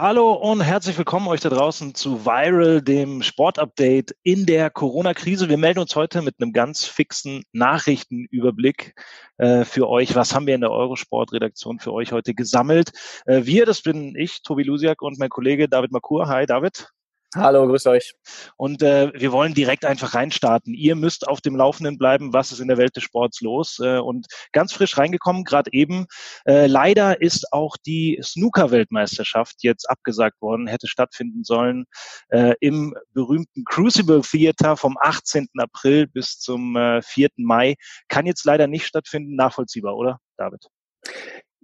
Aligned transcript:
Hallo 0.00 0.32
und 0.32 0.60
herzlich 0.60 0.96
willkommen 0.96 1.26
euch 1.26 1.40
da 1.40 1.48
draußen 1.48 1.92
zu 1.92 2.24
Viral, 2.24 2.80
dem 2.82 3.20
Sportupdate 3.20 4.14
in 4.22 4.46
der 4.46 4.70
Corona-Krise. 4.70 5.48
Wir 5.48 5.58
melden 5.58 5.80
uns 5.80 5.96
heute 5.96 6.22
mit 6.22 6.36
einem 6.40 6.52
ganz 6.52 6.84
fixen 6.84 7.42
Nachrichtenüberblick 7.50 8.94
äh, 9.38 9.64
für 9.64 9.88
euch. 9.88 10.14
Was 10.14 10.36
haben 10.36 10.46
wir 10.46 10.54
in 10.54 10.60
der 10.60 10.70
Eurosport-Redaktion 10.70 11.80
für 11.80 11.92
euch 11.92 12.12
heute 12.12 12.32
gesammelt? 12.34 12.92
Äh, 13.26 13.40
wir, 13.42 13.66
das 13.66 13.82
bin 13.82 14.14
ich, 14.14 14.42
Tobi 14.42 14.62
Lusiak 14.62 15.02
und 15.02 15.18
mein 15.18 15.30
Kollege 15.30 15.68
David 15.68 15.90
Makur. 15.90 16.28
Hi, 16.28 16.46
David. 16.46 16.92
Hallo, 17.34 17.66
grüß 17.66 17.86
euch. 17.88 18.14
Und 18.56 18.82
äh, 18.82 19.12
wir 19.12 19.32
wollen 19.32 19.52
direkt 19.52 19.84
einfach 19.84 20.14
reinstarten. 20.14 20.72
Ihr 20.72 20.96
müsst 20.96 21.28
auf 21.28 21.42
dem 21.42 21.56
Laufenden 21.56 21.98
bleiben, 21.98 22.32
was 22.32 22.52
ist 22.52 22.60
in 22.60 22.68
der 22.68 22.78
Welt 22.78 22.96
des 22.96 23.02
Sports 23.02 23.42
los. 23.42 23.78
Äh, 23.80 23.98
und 23.98 24.28
ganz 24.52 24.72
frisch 24.72 24.96
reingekommen, 24.96 25.44
gerade 25.44 25.70
eben. 25.74 26.06
Äh, 26.46 26.68
leider 26.68 27.20
ist 27.20 27.52
auch 27.52 27.76
die 27.84 28.18
Snooker-Weltmeisterschaft 28.22 29.56
jetzt 29.60 29.90
abgesagt 29.90 30.40
worden, 30.40 30.68
hätte 30.68 30.86
stattfinden 30.86 31.44
sollen 31.44 31.84
äh, 32.30 32.54
im 32.60 32.94
berühmten 33.12 33.62
Crucible 33.64 34.22
Theater 34.22 34.78
vom 34.78 34.96
18. 34.98 35.48
April 35.58 36.06
bis 36.06 36.38
zum 36.38 36.76
äh, 36.76 37.02
4. 37.02 37.28
Mai. 37.36 37.74
Kann 38.08 38.24
jetzt 38.24 38.46
leider 38.46 38.66
nicht 38.68 38.86
stattfinden. 38.86 39.36
Nachvollziehbar, 39.36 39.96
oder, 39.96 40.18
David? 40.38 40.66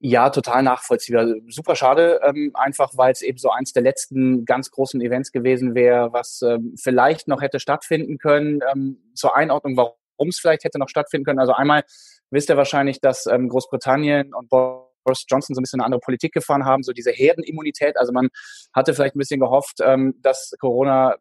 Ja, 0.07 0.29
total 0.29 0.63
nachvollziehbar. 0.63 1.27
Super 1.49 1.77
schade, 1.77 2.21
ähm, 2.23 2.51
einfach 2.53 2.91
weil 2.95 3.13
es 3.13 3.23
eben 3.23 3.39
so 3.39 3.49
eins 3.49 3.73
der 3.73 3.83
letzten 3.83 4.45
ganz 4.45 4.71
großen 4.71 5.01
Events 5.01 5.33
gewesen 5.33 5.75
wäre, 5.75 6.13
was 6.13 6.43
ähm, 6.43 6.75
vielleicht 6.79 7.27
noch 7.27 7.41
hätte 7.41 7.59
stattfinden 7.59 8.19
können. 8.19 8.61
Ähm, 8.71 8.99
zur 9.15 9.35
Einordnung, 9.35 9.79
warum 9.79 10.29
es 10.29 10.39
vielleicht 10.39 10.65
hätte 10.65 10.79
noch 10.79 10.91
stattfinden 10.91 11.25
können. 11.25 11.39
Also 11.39 11.55
einmal 11.55 11.85
wisst 12.29 12.51
ihr 12.51 12.59
wahrscheinlich, 12.59 13.01
dass 13.01 13.25
ähm, 13.25 13.49
Großbritannien 13.49 14.35
und 14.35 14.51
Boris 14.51 15.25
Johnson 15.27 15.55
so 15.55 15.61
ein 15.61 15.63
bisschen 15.63 15.81
eine 15.81 15.87
andere 15.87 16.01
Politik 16.01 16.35
gefahren 16.35 16.67
haben, 16.67 16.83
so 16.83 16.93
diese 16.93 17.11
Herdenimmunität. 17.11 17.97
Also 17.97 18.13
man 18.13 18.29
hatte 18.75 18.93
vielleicht 18.93 19.17
ein 19.17 19.21
bisschen 19.21 19.41
gehofft, 19.41 19.79
ähm, 19.81 20.17
dass 20.21 20.53
Corona 20.61 21.17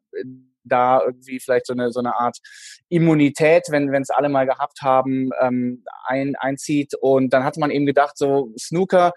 da 0.64 1.02
irgendwie 1.06 1.40
vielleicht 1.40 1.68
so 1.68 1.74
eine, 1.74 1.92
so 1.92 2.00
eine 2.00 2.16
Art 2.16 2.38
Immunität, 2.90 3.64
wenn 3.70 3.94
es 3.94 4.10
alle 4.10 4.30
mal 4.30 4.46
gehabt 4.46 4.82
haben, 4.82 5.32
ähm, 5.42 5.84
ein, 6.06 6.36
einzieht. 6.36 6.94
Und 7.00 7.34
dann 7.34 7.44
hatte 7.44 7.60
man 7.60 7.72
eben 7.72 7.86
gedacht, 7.86 8.18
so 8.18 8.52
Snooker 8.58 9.14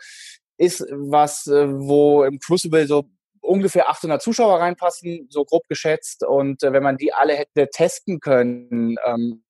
ist 0.59 0.81
was, 0.91 1.47
äh, 1.47 1.69
wo 1.69 2.25
im 2.25 2.39
Crucible 2.39 2.87
so 2.87 3.05
ungefähr 3.41 3.89
800 3.89 4.21
Zuschauer 4.21 4.61
reinpassen, 4.61 5.27
so 5.31 5.45
grob 5.45 5.69
geschätzt. 5.69 6.25
Und 6.25 6.63
äh, 6.63 6.73
wenn 6.73 6.83
man 6.83 6.97
die 6.97 7.13
alle 7.13 7.35
hätte 7.35 7.69
testen 7.71 8.21
können 8.21 8.97
ähm, 9.07 9.45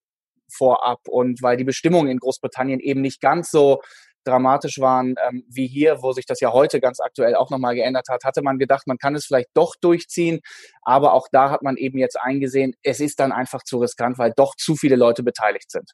vorab 0.51 1.01
und 1.07 1.41
weil 1.41 1.57
die 1.57 1.63
Bestimmungen 1.63 2.09
in 2.09 2.19
Großbritannien 2.19 2.79
eben 2.79 3.01
nicht 3.01 3.21
ganz 3.21 3.51
so 3.51 3.81
dramatisch 4.27 4.79
waren 4.79 5.15
ähm, 5.27 5.43
wie 5.47 5.67
hier, 5.67 6.01
wo 6.01 6.11
sich 6.11 6.25
das 6.25 6.39
ja 6.39 6.51
heute 6.51 6.79
ganz 6.79 6.99
aktuell 6.99 7.35
auch 7.35 7.49
nochmal 7.49 7.75
geändert 7.75 8.07
hat, 8.09 8.23
hatte 8.23 8.41
man 8.41 8.59
gedacht, 8.59 8.87
man 8.87 8.97
kann 8.97 9.15
es 9.15 9.25
vielleicht 9.25 9.49
doch 9.53 9.75
durchziehen. 9.79 10.41
Aber 10.81 11.13
auch 11.13 11.27
da 11.31 11.49
hat 11.49 11.63
man 11.63 11.77
eben 11.77 11.97
jetzt 11.97 12.19
eingesehen, 12.19 12.73
es 12.83 12.99
ist 12.99 13.19
dann 13.19 13.31
einfach 13.31 13.63
zu 13.63 13.79
riskant, 13.79 14.17
weil 14.17 14.33
doch 14.35 14.55
zu 14.55 14.75
viele 14.75 14.95
Leute 14.95 15.23
beteiligt 15.23 15.71
sind. 15.71 15.91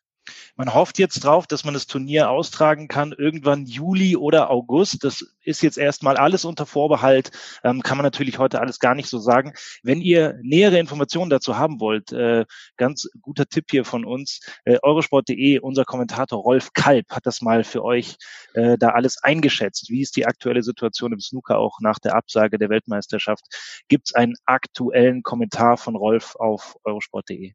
Man 0.56 0.74
hofft 0.74 1.00
jetzt 1.00 1.24
drauf, 1.24 1.48
dass 1.48 1.66
man 1.66 1.74
das 1.74 1.88
Turnier 1.88 2.30
austragen 2.30 2.88
kann, 2.88 3.12
irgendwann 3.12 3.66
Juli 3.66 4.16
oder 4.16 4.50
August. 4.50 5.04
Das 5.04 5.26
ist 5.44 5.62
jetzt 5.62 5.78
erstmal 5.78 6.18
alles 6.18 6.46
unter 6.46 6.66
Vorbehalt, 6.66 7.32
ähm, 7.64 7.82
kann 7.82 7.98
man 7.98 8.04
natürlich 8.04 8.38
heute 8.38 8.62
alles 8.62 8.80
gar 8.80 8.96
nicht 8.96 9.10
so 9.10 9.20
sagen. 9.20 9.54
Wenn 9.82 10.02
ihr 10.02 10.40
nähere 10.42 10.80
Informationen 10.80 11.30
dazu 11.30 11.58
haben 11.58 11.80
wollt, 11.80 12.12
äh, 12.12 12.46
ganz 12.78 13.10
guter 13.22 13.46
Tipp 13.46 13.66
hier 13.72 13.86
von 13.86 14.06
uns, 14.06 14.42
äh, 14.66 14.78
eurosport.de, 14.82 15.60
unser 15.60 15.86
Kommentator 15.86 16.42
Rolf 16.42 16.74
Kalb 16.74 17.10
hat 17.10 17.26
das 17.26 17.42
mal 17.42 17.64
für 17.64 17.84
euch 17.84 18.18
äh, 18.54 18.78
da 18.78 18.90
alles 18.90 19.18
eingeschätzt. 19.22 19.90
Wie 19.90 20.02
ist 20.02 20.16
die 20.16 20.26
aktuelle 20.26 20.64
Situation 20.64 21.14
im 21.14 21.20
Snooker 21.20 21.58
auch 21.58 21.80
nach 21.82 22.00
der 22.00 22.16
Absage 22.16 22.58
der 22.58 22.70
Weltmeisterschaft? 22.70 23.44
Gibt 23.88 24.10
es 24.10 24.16
einen 24.16 24.36
aktuellen 24.46 25.24
Kommentar 25.24 25.78
von 25.78 25.96
Rolf 25.96 26.36
auf 26.36 26.76
eurosport.de? 26.84 27.54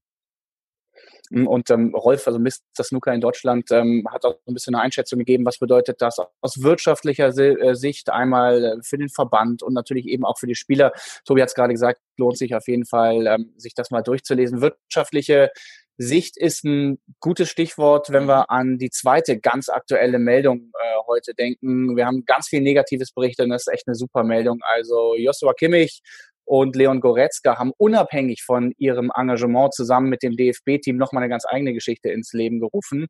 Und 1.31 1.71
ähm, 1.71 1.95
Rolf, 1.95 2.27
also 2.27 2.39
Mr. 2.39 2.83
Snooker 2.83 3.13
in 3.13 3.21
Deutschland, 3.21 3.71
ähm, 3.71 4.07
hat 4.11 4.25
auch 4.25 4.37
ein 4.47 4.55
bisschen 4.55 4.75
eine 4.75 4.83
Einschätzung 4.83 5.19
gegeben, 5.19 5.45
was 5.45 5.59
bedeutet 5.59 6.01
das 6.01 6.19
aus 6.41 6.63
wirtschaftlicher 6.63 7.29
äh, 7.37 7.75
Sicht 7.75 8.11
einmal 8.11 8.65
äh, 8.65 8.77
für 8.83 8.99
den 8.99 9.09
Verband 9.09 9.63
und 9.63 9.75
natürlich 9.75 10.07
eben 10.07 10.25
auch 10.25 10.39
für 10.39 10.47
die 10.47 10.55
Spieler. 10.55 10.93
Tobi 11.25 11.43
hat 11.43 11.49
es 11.49 11.55
gerade 11.55 11.73
gesagt, 11.73 12.01
lohnt 12.17 12.39
sich 12.39 12.55
auf 12.55 12.67
jeden 12.69 12.87
Fall, 12.87 13.27
ähm, 13.27 13.53
sich 13.57 13.75
das 13.75 13.91
mal 13.91 14.03
durchzulesen. 14.03 14.61
Wirtschaftliche 14.61 15.51
Sicht 16.01 16.37
ist 16.37 16.65
ein 16.65 17.01
gutes 17.19 17.51
Stichwort, 17.51 18.11
wenn 18.11 18.27
wir 18.27 18.51
an 18.51 18.79
die 18.79 18.91
zweite 18.91 19.41
ganz 19.41 19.69
aktuelle 19.69 20.21
Meldung 20.21 20.71
äh, 20.73 21.07
heute 21.09 21.35
denken. 21.35 21.97
Wir 21.97 22.07
haben 22.07 22.25
ganz 22.25 22.47
viel 22.47 22.61
Negatives 22.61 23.11
berichtet 23.13 23.47
und 23.47 23.51
das 23.51 23.67
ist 23.67 23.73
echt 23.73 23.89
eine 23.89 23.97
super 23.97 24.23
Meldung. 24.23 24.61
Also 24.63 25.17
Joshua 25.17 25.55
Kimmich 25.55 26.03
und 26.49 26.77
Leon 26.77 27.01
Goretzka 27.01 27.59
haben 27.59 27.73
unabhängig 27.77 28.43
von 28.43 28.73
ihrem 28.79 29.11
Engagement 29.15 29.75
zusammen 29.75 30.09
mit 30.09 30.23
dem 30.23 30.35
DFB-Team 30.35 30.97
nochmal 30.97 31.23
eine 31.23 31.31
ganz 31.31 31.45
eigene 31.47 31.75
Geschichte 31.75 32.09
ins 32.09 32.33
Leben 32.33 32.59
gerufen. 32.59 33.07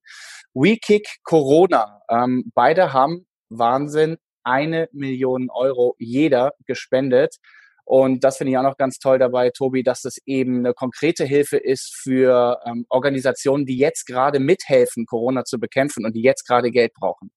We 0.55 0.77
Kick 0.77 1.07
Corona. 1.23 2.01
Ähm, 2.11 2.51
beide 2.53 2.93
haben 2.93 3.27
Wahnsinn 3.49 4.17
eine 4.43 4.89
Million 4.91 5.51
Euro 5.51 5.95
jeder 5.99 6.53
gespendet. 6.67 7.37
Und 7.85 8.25
das 8.25 8.39
finde 8.39 8.51
ich 8.51 8.59
auch 8.59 8.63
noch 8.65 8.77
ganz 8.77 8.99
toll 8.99 9.19
dabei, 9.19 9.51
Tobi, 9.51 9.85
dass 9.85 10.03
das 10.03 10.17
eben 10.27 10.59
eine 10.59 10.75
konkrete 10.75 11.25
Hilfe 11.25 11.59
ist 11.59 11.97
für 12.03 12.59
ähm, 12.67 12.87
Organisationen, 12.89 13.67
die 13.67 13.79
jetzt 13.79 14.05
gerade 14.05 14.41
mithelfen, 14.41 15.07
Corona 15.07 15.45
zu 15.45 15.61
bekämpfen 15.61 16.05
und 16.05 16.15
die 16.15 16.23
jetzt 16.23 16.45
gerade 16.47 16.71
Geld 16.71 16.93
brauchen. 16.93 17.31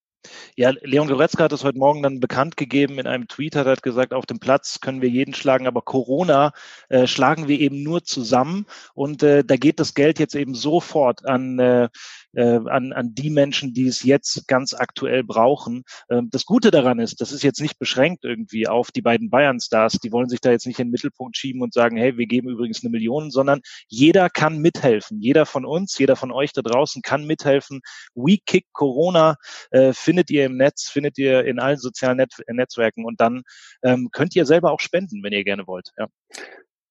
Ja, 0.55 0.71
Leon 0.81 1.07
Goretzka 1.07 1.45
hat 1.45 1.51
es 1.51 1.63
heute 1.63 1.77
Morgen 1.77 2.03
dann 2.03 2.19
bekannt 2.19 2.57
gegeben 2.57 2.99
in 2.99 3.07
einem 3.07 3.27
Tweet, 3.27 3.55
hat 3.55 3.67
er 3.67 3.75
gesagt, 3.75 4.13
auf 4.13 4.25
dem 4.25 4.39
Platz 4.39 4.79
können 4.79 5.01
wir 5.01 5.09
jeden 5.09 5.33
schlagen, 5.33 5.67
aber 5.67 5.81
Corona 5.81 6.53
äh, 6.89 7.07
schlagen 7.07 7.47
wir 7.47 7.59
eben 7.59 7.83
nur 7.83 8.03
zusammen. 8.03 8.65
Und 8.93 9.23
äh, 9.23 9.43
da 9.43 9.57
geht 9.57 9.79
das 9.79 9.93
Geld 9.93 10.19
jetzt 10.19 10.35
eben 10.35 10.53
sofort 10.53 11.25
an 11.25 11.59
äh, 11.59 11.89
äh, 12.33 12.59
an, 12.67 12.93
an 12.93 13.13
die 13.13 13.29
Menschen, 13.29 13.73
die 13.73 13.87
es 13.87 14.03
jetzt 14.03 14.47
ganz 14.47 14.73
aktuell 14.73 15.23
brauchen. 15.23 15.83
Ähm, 16.09 16.29
das 16.31 16.45
Gute 16.45 16.71
daran 16.71 16.99
ist, 16.99 17.21
das 17.21 17.31
ist 17.31 17.43
jetzt 17.43 17.61
nicht 17.61 17.79
beschränkt 17.79 18.23
irgendwie 18.23 18.67
auf 18.67 18.91
die 18.91 19.01
beiden 19.01 19.29
Bayern-Stars. 19.29 19.99
Die 20.03 20.11
wollen 20.11 20.29
sich 20.29 20.41
da 20.41 20.51
jetzt 20.51 20.67
nicht 20.67 20.79
in 20.79 20.87
den 20.87 20.91
Mittelpunkt 20.91 21.37
schieben 21.37 21.61
und 21.61 21.73
sagen, 21.73 21.97
hey, 21.97 22.17
wir 22.17 22.27
geben 22.27 22.49
übrigens 22.49 22.83
eine 22.83 22.91
Million, 22.91 23.31
sondern 23.31 23.61
jeder 23.87 24.29
kann 24.29 24.59
mithelfen. 24.59 25.19
Jeder 25.19 25.45
von 25.45 25.65
uns, 25.65 25.97
jeder 25.97 26.15
von 26.15 26.31
euch 26.31 26.53
da 26.53 26.61
draußen 26.61 27.01
kann 27.01 27.25
mithelfen. 27.25 27.81
We 28.15 28.37
Kick 28.45 28.67
Corona 28.73 29.35
äh, 29.71 29.93
findet 29.93 30.29
ihr 30.29 30.45
im 30.45 30.57
Netz, 30.57 30.89
findet 30.89 31.17
ihr 31.17 31.45
in 31.45 31.59
allen 31.59 31.77
sozialen 31.77 32.17
Net 32.17 32.31
Netzwerken 32.47 33.05
und 33.05 33.19
dann 33.19 33.43
ähm, 33.83 34.09
könnt 34.11 34.35
ihr 34.35 34.45
selber 34.45 34.71
auch 34.71 34.79
spenden, 34.79 35.23
wenn 35.23 35.33
ihr 35.33 35.43
gerne 35.43 35.67
wollt. 35.67 35.91
Ja. 35.97 36.07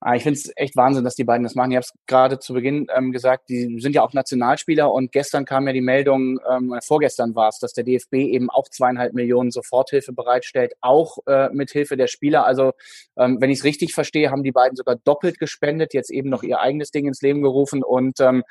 Ah, 0.03 0.15
ich 0.15 0.23
finde 0.23 0.39
es 0.39 0.51
echt 0.57 0.77
Wahnsinn, 0.77 1.05
dass 1.05 1.15
die 1.15 1.25
beiden 1.25 1.45
das 1.45 1.55
machen. 1.55 1.73
Ich 1.73 1.77
habe 1.77 1.85
es 1.85 1.93
gerade 2.07 2.39
zu 2.39 2.55
Beginn 2.55 2.87
ähm, 2.97 3.13
gesagt, 3.13 3.51
die 3.51 3.79
sind 3.81 3.95
ja 3.95 4.03
auch 4.03 4.15
Nationalspieler 4.15 4.91
und 4.91 5.13
gestern 5.13 5.45
kam 5.45 5.67
ja 5.67 5.75
die 5.75 5.83
Meldung, 5.83 6.41
ähm, 6.51 6.75
vorgestern 6.83 7.35
war 7.35 7.51
es, 7.51 7.59
dass 7.59 7.75
der 7.75 7.85
DFB 7.85 8.15
eben 8.15 8.49
auch 8.49 8.71
zweieinhalb 8.71 9.13
Millionen 9.13 9.51
Soforthilfe 9.51 10.15
bereitstellt, 10.15 10.73
auch 10.81 11.19
äh, 11.27 11.51
mit 11.51 11.71
Hilfe 11.71 11.99
der 11.99 12.07
Spieler. 12.07 12.47
Also 12.47 12.73
ähm, 13.19 13.43
wenn 13.43 13.51
ich 13.51 13.59
es 13.59 13.65
richtig 13.65 13.93
verstehe, 13.93 14.31
haben 14.31 14.43
die 14.43 14.53
beiden 14.53 14.75
sogar 14.75 14.97
doppelt 14.97 15.39
gespendet, 15.39 15.93
jetzt 15.93 16.11
eben 16.11 16.31
noch 16.31 16.43
ihr 16.43 16.61
eigenes 16.61 16.91
Ding 16.93 17.07
ins 17.07 17.21
Leben 17.21 17.43
gerufen 17.43 17.83
und 17.83 18.21
ähm, 18.21 18.43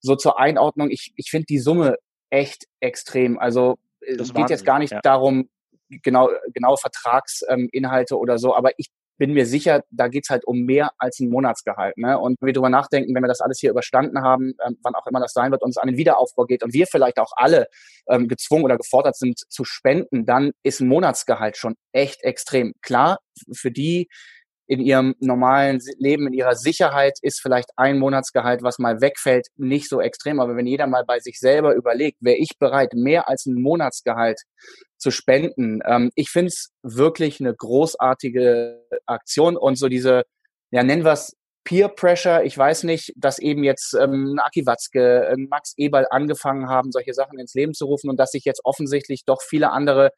so 0.00 0.16
zur 0.16 0.38
Einordnung, 0.38 0.90
ich, 0.90 1.12
ich 1.16 1.30
finde 1.30 1.46
die 1.46 1.60
Summe 1.60 1.96
echt 2.28 2.66
extrem. 2.80 3.38
Also 3.38 3.78
es 4.00 4.16
geht 4.16 4.34
Wahnsinn, 4.34 4.48
jetzt 4.48 4.66
gar 4.66 4.78
nicht 4.78 4.92
ja. 4.92 5.00
darum, 5.02 5.48
genau, 5.88 6.28
genau 6.52 6.76
Vertragsinhalte 6.76 8.14
ähm, 8.14 8.20
oder 8.20 8.38
so, 8.38 8.54
aber 8.54 8.72
ich 8.76 8.90
bin 9.20 9.34
mir 9.34 9.44
sicher, 9.44 9.84
da 9.90 10.08
geht's 10.08 10.30
halt 10.30 10.46
um 10.46 10.62
mehr 10.62 10.92
als 10.96 11.20
ein 11.20 11.28
Monatsgehalt. 11.28 11.98
Ne? 11.98 12.18
Und 12.18 12.38
wir 12.40 12.54
drüber 12.54 12.70
nachdenken, 12.70 13.14
wenn 13.14 13.22
wir 13.22 13.28
das 13.28 13.42
alles 13.42 13.60
hier 13.60 13.70
überstanden 13.70 14.22
haben, 14.22 14.54
ähm, 14.66 14.78
wann 14.82 14.94
auch 14.94 15.06
immer 15.06 15.20
das 15.20 15.34
sein 15.34 15.50
wird, 15.52 15.62
und 15.62 15.68
es 15.70 15.76
an 15.76 15.88
den 15.88 15.98
Wiederaufbau 15.98 16.46
geht 16.46 16.62
und 16.62 16.72
wir 16.72 16.86
vielleicht 16.86 17.18
auch 17.18 17.32
alle 17.36 17.66
ähm, 18.08 18.28
gezwungen 18.28 18.64
oder 18.64 18.78
gefordert 18.78 19.16
sind 19.16 19.38
zu 19.38 19.64
spenden, 19.64 20.24
dann 20.24 20.52
ist 20.62 20.80
ein 20.80 20.88
Monatsgehalt 20.88 21.58
schon 21.58 21.74
echt 21.92 22.22
extrem. 22.22 22.72
Klar, 22.80 23.18
für 23.52 23.70
die 23.70 24.08
in 24.66 24.80
ihrem 24.80 25.14
normalen 25.20 25.80
Leben, 25.98 26.28
in 26.28 26.32
ihrer 26.32 26.54
Sicherheit 26.54 27.18
ist 27.20 27.42
vielleicht 27.42 27.68
ein 27.76 27.98
Monatsgehalt, 27.98 28.62
was 28.62 28.78
mal 28.78 29.02
wegfällt, 29.02 29.48
nicht 29.56 29.90
so 29.90 30.00
extrem. 30.00 30.40
Aber 30.40 30.56
wenn 30.56 30.66
jeder 30.66 30.86
mal 30.86 31.04
bei 31.04 31.18
sich 31.18 31.38
selber 31.40 31.74
überlegt, 31.74 32.18
wäre 32.20 32.38
ich 32.38 32.56
bereit, 32.58 32.94
mehr 32.94 33.28
als 33.28 33.44
ein 33.44 33.60
Monatsgehalt 33.60 34.40
zu 35.00 35.10
spenden. 35.10 35.80
Ähm, 35.86 36.10
ich 36.14 36.30
finde 36.30 36.48
es 36.48 36.70
wirklich 36.82 37.40
eine 37.40 37.54
großartige 37.54 38.86
Aktion 39.06 39.56
und 39.56 39.76
so 39.76 39.88
diese, 39.88 40.24
ja, 40.70 40.82
nennen 40.82 41.04
wir 41.04 41.12
es 41.12 41.36
Peer 41.64 41.88
Pressure. 41.88 42.44
Ich 42.44 42.56
weiß 42.56 42.84
nicht, 42.84 43.12
dass 43.16 43.38
eben 43.38 43.64
jetzt 43.64 43.94
ähm, 43.94 44.38
Aki 44.42 44.66
Watzke, 44.66 45.26
äh, 45.26 45.36
Max 45.36 45.74
Eberl 45.76 46.06
angefangen 46.10 46.68
haben, 46.68 46.92
solche 46.92 47.14
Sachen 47.14 47.38
ins 47.38 47.54
Leben 47.54 47.74
zu 47.74 47.86
rufen 47.86 48.10
und 48.10 48.18
dass 48.18 48.30
sich 48.30 48.44
jetzt 48.44 48.62
offensichtlich 48.64 49.24
doch 49.24 49.42
viele 49.42 49.70
andere 49.70 50.10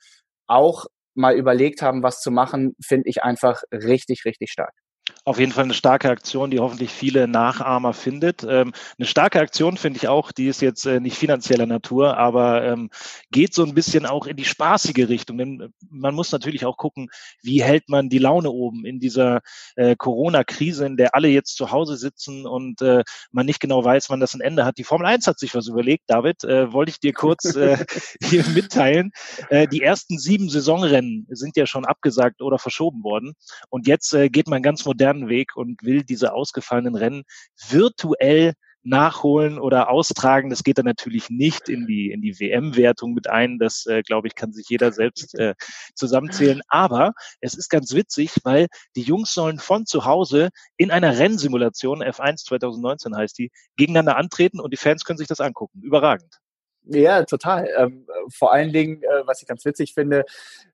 auch 0.46 0.86
mal 1.14 1.36
überlegt 1.36 1.82
haben, 1.82 2.02
was 2.02 2.20
zu 2.20 2.30
machen, 2.30 2.74
finde 2.82 3.08
ich 3.08 3.22
einfach 3.22 3.62
richtig, 3.72 4.24
richtig 4.24 4.50
stark 4.50 4.72
auf 5.24 5.38
jeden 5.38 5.52
Fall 5.52 5.64
eine 5.64 5.74
starke 5.74 6.10
Aktion, 6.10 6.50
die 6.50 6.58
hoffentlich 6.58 6.90
viele 6.90 7.28
Nachahmer 7.28 7.92
findet. 7.92 8.44
Ähm, 8.48 8.72
eine 8.98 9.06
starke 9.06 9.40
Aktion 9.40 9.76
finde 9.76 9.98
ich 9.98 10.08
auch, 10.08 10.32
die 10.32 10.46
ist 10.46 10.60
jetzt 10.60 10.84
äh, 10.86 11.00
nicht 11.00 11.16
finanzieller 11.16 11.66
Natur, 11.66 12.16
aber 12.16 12.64
ähm, 12.64 12.90
geht 13.30 13.54
so 13.54 13.64
ein 13.64 13.74
bisschen 13.74 14.06
auch 14.06 14.26
in 14.26 14.36
die 14.36 14.44
spaßige 14.44 15.08
Richtung. 15.08 15.38
Denn 15.38 15.60
äh, 15.60 15.68
man 15.90 16.14
muss 16.14 16.32
natürlich 16.32 16.66
auch 16.66 16.76
gucken, 16.76 17.08
wie 17.42 17.62
hält 17.62 17.88
man 17.88 18.08
die 18.08 18.18
Laune 18.18 18.50
oben 18.50 18.84
in 18.84 18.98
dieser 18.98 19.42
äh, 19.76 19.94
Corona-Krise, 19.96 20.86
in 20.86 20.96
der 20.96 21.14
alle 21.14 21.28
jetzt 21.28 21.56
zu 21.56 21.70
Hause 21.70 21.96
sitzen 21.96 22.46
und 22.46 22.80
man 23.30 23.46
nicht 23.46 23.60
genau 23.60 23.84
weiß, 23.84 24.10
wann 24.10 24.20
das 24.20 24.34
ein 24.34 24.40
Ende 24.40 24.64
hat. 24.64 24.78
Die 24.78 24.84
Formel 24.84 25.06
1 25.06 25.26
hat 25.26 25.38
sich 25.38 25.54
was 25.54 25.68
überlegt, 25.68 26.04
David, 26.08 26.42
wollte 26.42 26.90
ich 26.90 27.00
dir 27.00 27.12
kurz 27.12 27.56
hier 28.22 28.44
mitteilen. 28.48 29.12
Die 29.70 29.82
ersten 29.82 30.18
sieben 30.18 30.48
Saisonrennen 30.48 31.26
sind 31.30 31.56
ja 31.56 31.66
schon 31.66 31.84
abgesagt 31.84 32.42
oder 32.42 32.58
verschoben 32.58 33.04
worden. 33.04 33.34
Und 33.68 33.86
jetzt 33.86 34.16
geht 34.30 34.48
man 34.48 34.62
ganz 34.62 34.84
modern 34.84 34.91
modernen 34.92 35.28
Weg 35.28 35.56
und 35.56 35.82
will 35.82 36.02
diese 36.02 36.34
ausgefallenen 36.34 36.94
Rennen 36.94 37.22
virtuell 37.68 38.54
nachholen 38.84 39.58
oder 39.58 39.90
austragen. 39.90 40.50
Das 40.50 40.64
geht 40.64 40.78
dann 40.78 40.86
natürlich 40.86 41.30
nicht 41.30 41.68
in 41.68 41.86
die, 41.86 42.10
in 42.10 42.20
die 42.20 42.38
WM-Wertung 42.38 43.14
mit 43.14 43.28
ein. 43.28 43.58
Das, 43.58 43.86
äh, 43.86 44.02
glaube 44.02 44.28
ich, 44.28 44.34
kann 44.34 44.52
sich 44.52 44.68
jeder 44.68 44.92
selbst 44.92 45.34
äh, 45.38 45.54
zusammenzählen. 45.94 46.62
Aber 46.68 47.12
es 47.40 47.54
ist 47.54 47.68
ganz 47.68 47.94
witzig, 47.94 48.32
weil 48.44 48.66
die 48.96 49.02
Jungs 49.02 49.32
sollen 49.32 49.58
von 49.58 49.86
zu 49.86 50.04
Hause 50.04 50.50
in 50.76 50.90
einer 50.90 51.18
Rennsimulation, 51.18 52.02
F1 52.02 52.44
2019 52.44 53.16
heißt 53.16 53.38
die, 53.38 53.50
gegeneinander 53.76 54.16
antreten 54.16 54.60
und 54.60 54.72
die 54.72 54.78
Fans 54.78 55.04
können 55.04 55.18
sich 55.18 55.28
das 55.28 55.40
angucken. 55.40 55.80
Überragend. 55.82 56.41
Ja, 56.84 57.24
total. 57.24 57.68
Ähm, 57.76 58.06
vor 58.28 58.52
allen 58.52 58.72
Dingen, 58.72 59.02
äh, 59.02 59.26
was 59.26 59.40
ich 59.40 59.48
ganz 59.48 59.64
witzig 59.64 59.94
finde, 59.94 60.24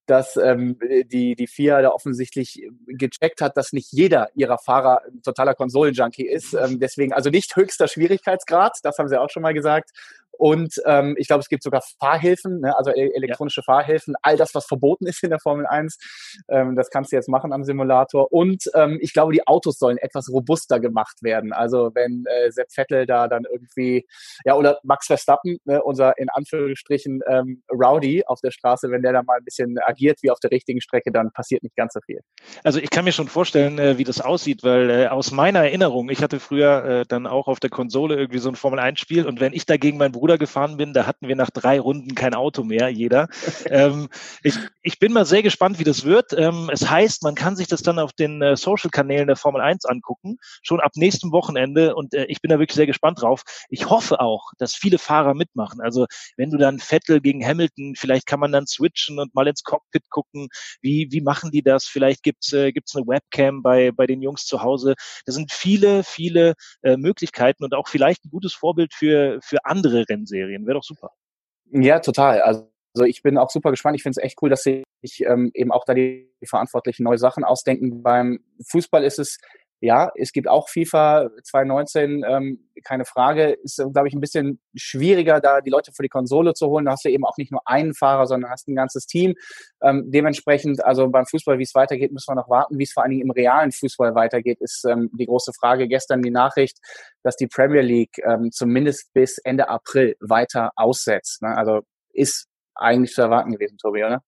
dass 0.07 0.37
ähm, 0.37 0.79
die, 1.05 1.37
die 1.37 1.47
FIA 1.47 1.83
da 1.83 1.91
offensichtlich 1.91 2.63
gecheckt 2.87 3.43
hat, 3.43 3.59
dass 3.59 3.75
nicht 3.75 3.93
jeder 3.93 4.29
ihrer 4.35 4.59
Fahrer 4.59 5.03
ein 5.07 5.23
totaler 5.23 5.55
Konsolenjunkie 5.55 6.27
ist. 6.27 6.55
Ähm, 6.55 6.81
deswegen 6.81 7.13
also 7.13 7.29
nicht 7.29 7.55
höchster 7.57 7.89
Schwierigkeitsgrad, 7.89 8.79
das 8.83 8.97
haben 8.99 9.09
sie 9.09 9.21
auch 9.21 9.29
schon 9.29 9.43
mal 9.43 9.53
gesagt. 9.53 9.91
Und 10.39 10.75
ähm, 10.87 11.15
ich 11.19 11.27
glaube, 11.27 11.41
es 11.41 11.49
gibt 11.49 11.63
sogar 11.63 11.83
Fahrhilfen, 12.01 12.61
ne, 12.61 12.77
also 12.77 12.91
elektronische 12.91 13.61
ja. 13.61 13.75
Fahrhilfen, 13.75 14.15
all 14.23 14.37
das, 14.37 14.55
was 14.55 14.67
verboten 14.67 15.07
ist 15.07 15.23
in 15.23 15.31
der 15.31 15.41
Formel 15.41 15.67
1, 15.67 15.99
ähm, 16.49 16.77
das 16.77 16.91
kannst 16.91 17.13
du 17.13 17.17
jetzt 17.17 17.29
machen 17.29 17.53
am 17.53 17.65
Simulator. 17.65 18.33
Und 18.33 18.65
ähm, 18.75 18.99
ich 19.01 19.13
glaube, 19.13 19.33
die 19.33 19.47
Autos 19.47 19.79
sollen 19.79 19.99
etwas 19.99 20.31
robuster 20.33 20.81
gemacht 20.81 21.23
werden. 21.23 21.53
Also 21.53 21.91
wenn 21.95 22.25
äh, 22.27 22.51
Sepp 22.51 22.69
Vettel 22.73 23.07
da 23.07 23.29
dann 23.29 23.45
irgendwie, 23.51 24.07
ja, 24.45 24.55
oder 24.55 24.79
Max 24.83 25.07
Verstappen, 25.07 25.59
ne, 25.65 25.83
unser 25.83 26.17
in 26.19 26.29
Anführungsstrichen 26.29 27.21
ähm, 27.27 27.63
Rowdy 27.73 28.25
auf 28.27 28.41
der 28.41 28.51
Straße, 28.51 28.91
wenn 28.91 29.03
der 29.03 29.13
da 29.13 29.23
mal 29.23 29.39
ein 29.39 29.45
bisschen 29.45 29.77
agiert 29.85 30.19
wie 30.23 30.31
auf 30.31 30.39
der 30.41 30.51
richtigen 30.51 30.81
Strecke, 30.81 31.11
dann 31.11 31.33
passiert 31.33 31.63
nicht 31.63 31.77
ganz 31.77 31.95
so 31.95 32.01
viel. 32.05 32.21
Also 32.63 32.79
ich 32.79 32.91
kann 32.91 33.05
mir 33.05 33.13
schon 33.13 33.29
vorstellen, 33.29 33.79
äh, 33.79 33.99
wie 33.99 34.05
das 34.05 34.21
aussieht, 34.21 34.63
weil 34.63 34.91
äh, 34.91 35.07
aus 35.09 35.31
meiner 35.33 35.61
Erinnerung, 35.61 36.11
ich 36.11 36.23
hatte 36.23 36.41
früher 36.41 36.85
äh, 36.85 37.05
dann 37.09 37.27
auch 37.27 37.49
auf 37.49 37.61
der 37.61 37.71
Konsole 37.71 38.17
irgendwie 38.17 38.39
so 38.39 38.49
ein 38.49 38.57
Formel 38.57 38.79
1-Spiel 38.79 39.27
und 39.27 39.41
wenn 39.41 39.53
ich 39.53 39.67
dagegen 39.67 39.99
meinen 39.99 40.13
Bruder 40.13 40.28
Bruder 40.29 40.37
gefahren 40.37 40.77
bin, 40.77 40.93
da 40.93 41.07
hatten 41.07 41.27
wir 41.27 41.37
nach 41.37 41.49
drei 41.49 41.81
Runden 41.81 42.15
kein 42.15 42.35
Auto 42.35 42.63
mehr, 42.63 42.91
jeder. 42.91 43.29
ähm, 43.65 44.11
ich, 44.43 44.57
ich 44.83 44.99
bin 44.99 45.15
mal 45.15 45.25
sehr 45.25 45.43
gespannt, 45.43 45.79
wie 45.79 45.85
das 45.85 46.05
wird. 46.05 46.35
Ähm, 46.35 46.69
es 46.71 46.91
heißt, 46.91 47.23
man 47.23 47.35
kann 47.35 47.57
sich 47.57 47.67
das 47.67 47.81
dann 47.81 47.99
auf 47.99 48.13
den 48.13 48.43
äh, 48.43 48.55
Social-Kanälen 48.55 49.27
der 49.27 49.37
Formel 49.37 49.63
1 49.63 49.87
angucken, 49.87 50.37
schon 50.63 50.81
ab 50.81 50.93
nächstem 50.97 51.33
Wochenende. 51.33 51.95
Und 51.95 52.13
äh, 52.13 52.27
ich 52.27 52.43
bin 52.43 52.51
da 52.51 52.59
wirklich 52.59 52.77
sehr 52.77 52.87
gespannt 52.87 53.23
drauf. 53.23 53.43
Ich 53.71 53.89
hoffe 53.89 54.21
auch, 54.21 54.53
dass 54.59 54.75
viele 54.75 54.99
Fahrer 54.99 55.33
mitmachen. 55.33 55.81
Also 55.81 56.05
wenn 56.37 56.51
du 56.51 56.59
dann 56.59 56.79
Vettel 56.79 57.23
gegen 57.23 57.43
Hamilton, 57.43 57.95
vielleicht 57.97 58.27
kann 58.27 58.41
man 58.41 58.53
dann 58.53 58.67
switchen 58.67 59.19
und 59.19 59.35
mal 59.35 59.49
ins 59.49 59.63
Cockpit 59.63 60.11
gucken. 60.11 60.49
Wie, 60.83 61.09
wie 61.11 61.23
machen 61.23 61.51
die 61.53 61.63
das? 61.63 61.87
Vielleicht 61.87 62.23
gibt's 62.23 62.53
äh, 62.53 62.73
gibt's 62.73 62.95
eine 62.95 63.07
Webcam 63.07 63.63
bei, 63.63 63.93
bei 63.93 64.07
den 64.07 64.21
Jungs 64.21 64.45
zu 64.45 64.61
Hause. 64.61 64.95
Da 65.25 65.33
sind 65.33 65.53
viele, 65.53 66.05
viele 66.05 66.53
äh, 66.83 66.99
Möglichkeiten 66.99 67.65
und 67.65 67.73
auch 67.73 67.89
vielleicht 67.89 68.27
ein 68.27 68.31
gutes 68.31 68.53
Vorbild 68.53 68.93
für, 68.93 69.39
für 69.41 69.65
andere 69.65 70.05
Rennen 70.07 70.18
Serien. 70.27 70.67
Wäre 70.67 70.79
doch 70.79 70.85
super. 70.85 71.11
Ja, 71.71 72.01
total. 72.01 72.41
Also 72.41 72.69
ich 73.07 73.23
bin 73.23 73.39
auch 73.39 73.51
super 73.51 73.71
gespannt. 73.71 73.97
Ich 73.97 74.03
finde 74.03 74.19
es 74.19 74.25
echt 74.25 74.39
cool, 74.43 74.51
dass 74.51 74.63
sich 74.63 74.85
ähm, 75.21 75.51
eben 75.55 75.71
auch 75.73 75.85
da 75.85 75.95
die 75.95 76.31
Verantwortlichen 76.45 77.05
neue 77.05 77.19
Sachen 77.19 77.45
ausdenken. 77.45 78.03
Beim 78.03 78.41
Fußball 78.71 79.05
ist 79.05 79.19
es 79.19 79.39
ja, 79.81 80.11
es 80.17 80.33
gibt 80.33 80.49
auch 80.49 80.69
FIFA 80.69 81.31
2019, 81.45 82.25
ähm, 82.29 82.69
keine 82.85 83.05
Frage. 83.05 83.53
Ist, 83.63 83.77
glaube 83.77 84.09
ich, 84.09 84.15
ein 84.15 84.21
bisschen 84.21 84.61
schwieriger, 84.75 85.41
da 85.41 85.61
die 85.61 85.71
Leute 85.71 85.93
für 85.93 86.03
die 86.03 86.09
Konsole 86.09 86.55
zu 86.55 86.67
holen. 86.67 86.85
Da 86.85 86.93
hast 86.93 87.05
du 87.05 87.11
eben 87.11 87.25
auch 87.25 87.37
nicht 87.37 87.53
nur 87.53 87.61
einen 87.65 87.95
Fahrer, 87.95 88.27
sondern 88.27 88.51
hast 88.51 88.67
ein 88.69 88.75
ganzes 88.75 89.07
Team. 89.07 89.35
Ähm, 89.81 90.05
dementsprechend, 90.09 90.85
also 90.85 91.09
beim 91.09 91.27
Fußball, 91.27 91.59
wie 91.59 91.63
es 91.63 91.75
weitergeht, 91.75 92.13
müssen 92.13 92.31
wir 92.31 92.35
noch 92.35 92.49
warten. 92.49 92.79
Wie 92.79 92.83
es 92.83 92.93
vor 92.93 93.05
allen 93.05 93.11
Dingen 93.11 93.23
im 93.23 93.31
realen 93.31 93.71
Fußball 93.71 94.15
weitergeht, 94.17 94.61
ist 94.61 94.85
ähm, 94.85 95.11
die 95.13 95.27
große 95.27 95.53
Frage. 95.53 95.87
Gestern 95.87 96.23
die 96.23 96.31
Nachricht, 96.31 96.79
dass 97.23 97.37
die 97.37 97.47
Premier 97.47 97.83
League 97.83 98.19
ähm, 98.25 98.51
zumindest 98.51 99.13
bis 99.13 99.39
Ende 99.39 99.69
April 99.69 100.17
weiter 100.21 100.73
aussetzt. 100.75 101.43
Ne? 101.43 101.57
Also 101.57 101.83
ist 102.13 102.49
eigentlich 102.75 103.13
zu 103.13 103.23
erwarten 103.23 103.53
gewesen, 103.53 103.79
Tobi, 103.79 104.05
oder? 104.05 104.23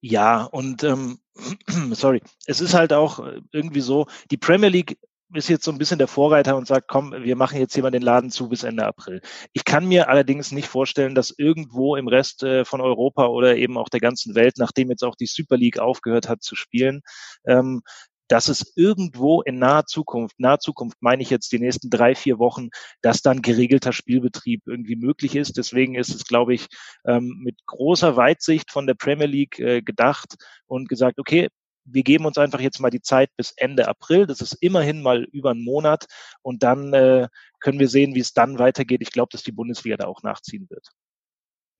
Ja, 0.00 0.44
und 0.44 0.84
ähm, 0.84 1.18
sorry, 1.92 2.22
es 2.46 2.60
ist 2.60 2.74
halt 2.74 2.92
auch 2.92 3.20
äh, 3.20 3.40
irgendwie 3.52 3.80
so, 3.80 4.06
die 4.30 4.36
Premier 4.36 4.68
League 4.68 4.98
ist 5.34 5.48
jetzt 5.48 5.64
so 5.64 5.70
ein 5.70 5.76
bisschen 5.78 5.98
der 5.98 6.08
Vorreiter 6.08 6.56
und 6.56 6.66
sagt, 6.66 6.88
komm, 6.88 7.12
wir 7.12 7.36
machen 7.36 7.58
jetzt 7.60 7.74
hier 7.74 7.82
mal 7.82 7.90
den 7.90 8.00
Laden 8.02 8.30
zu 8.30 8.48
bis 8.48 8.62
Ende 8.62 8.86
April. 8.86 9.20
Ich 9.52 9.64
kann 9.64 9.86
mir 9.86 10.08
allerdings 10.08 10.52
nicht 10.52 10.68
vorstellen, 10.68 11.14
dass 11.14 11.34
irgendwo 11.36 11.96
im 11.96 12.08
Rest 12.08 12.42
äh, 12.44 12.64
von 12.64 12.80
Europa 12.80 13.26
oder 13.26 13.56
eben 13.56 13.76
auch 13.76 13.90
der 13.90 14.00
ganzen 14.00 14.34
Welt, 14.34 14.54
nachdem 14.56 14.88
jetzt 14.90 15.04
auch 15.04 15.16
die 15.16 15.26
Super 15.26 15.58
League 15.58 15.78
aufgehört 15.78 16.28
hat 16.30 16.42
zu 16.42 16.56
spielen, 16.56 17.02
ähm, 17.46 17.82
dass 18.28 18.48
es 18.48 18.72
irgendwo 18.76 19.42
in 19.42 19.58
naher 19.58 19.86
Zukunft, 19.86 20.38
naher 20.38 20.60
Zukunft 20.60 20.98
meine 21.00 21.22
ich 21.22 21.30
jetzt 21.30 21.50
die 21.52 21.58
nächsten 21.58 21.90
drei, 21.90 22.14
vier 22.14 22.38
Wochen, 22.38 22.68
dass 23.02 23.22
dann 23.22 23.42
geregelter 23.42 23.92
Spielbetrieb 23.92 24.62
irgendwie 24.66 24.96
möglich 24.96 25.34
ist. 25.34 25.56
Deswegen 25.56 25.94
ist 25.94 26.14
es, 26.14 26.24
glaube 26.24 26.54
ich, 26.54 26.68
ähm, 27.06 27.40
mit 27.42 27.56
großer 27.66 28.16
Weitsicht 28.16 28.70
von 28.70 28.86
der 28.86 28.94
Premier 28.94 29.26
League 29.26 29.58
äh, 29.58 29.82
gedacht 29.82 30.36
und 30.66 30.88
gesagt, 30.88 31.18
okay, 31.18 31.48
wir 31.90 32.02
geben 32.02 32.26
uns 32.26 32.38
einfach 32.38 32.60
jetzt 32.60 32.80
mal 32.80 32.90
die 32.90 33.00
Zeit 33.00 33.30
bis 33.36 33.52
Ende 33.56 33.88
April. 33.88 34.26
Das 34.26 34.40
ist 34.40 34.52
immerhin 34.60 35.02
mal 35.02 35.24
über 35.24 35.50
einen 35.50 35.64
Monat. 35.64 36.06
Und 36.42 36.62
dann 36.62 36.92
äh, 36.92 37.28
können 37.60 37.78
wir 37.78 37.88
sehen, 37.88 38.14
wie 38.14 38.20
es 38.20 38.34
dann 38.34 38.58
weitergeht. 38.58 39.00
Ich 39.02 39.10
glaube, 39.10 39.30
dass 39.32 39.42
die 39.42 39.52
Bundesliga 39.52 39.96
da 39.96 40.06
auch 40.06 40.22
nachziehen 40.22 40.66
wird. 40.68 40.88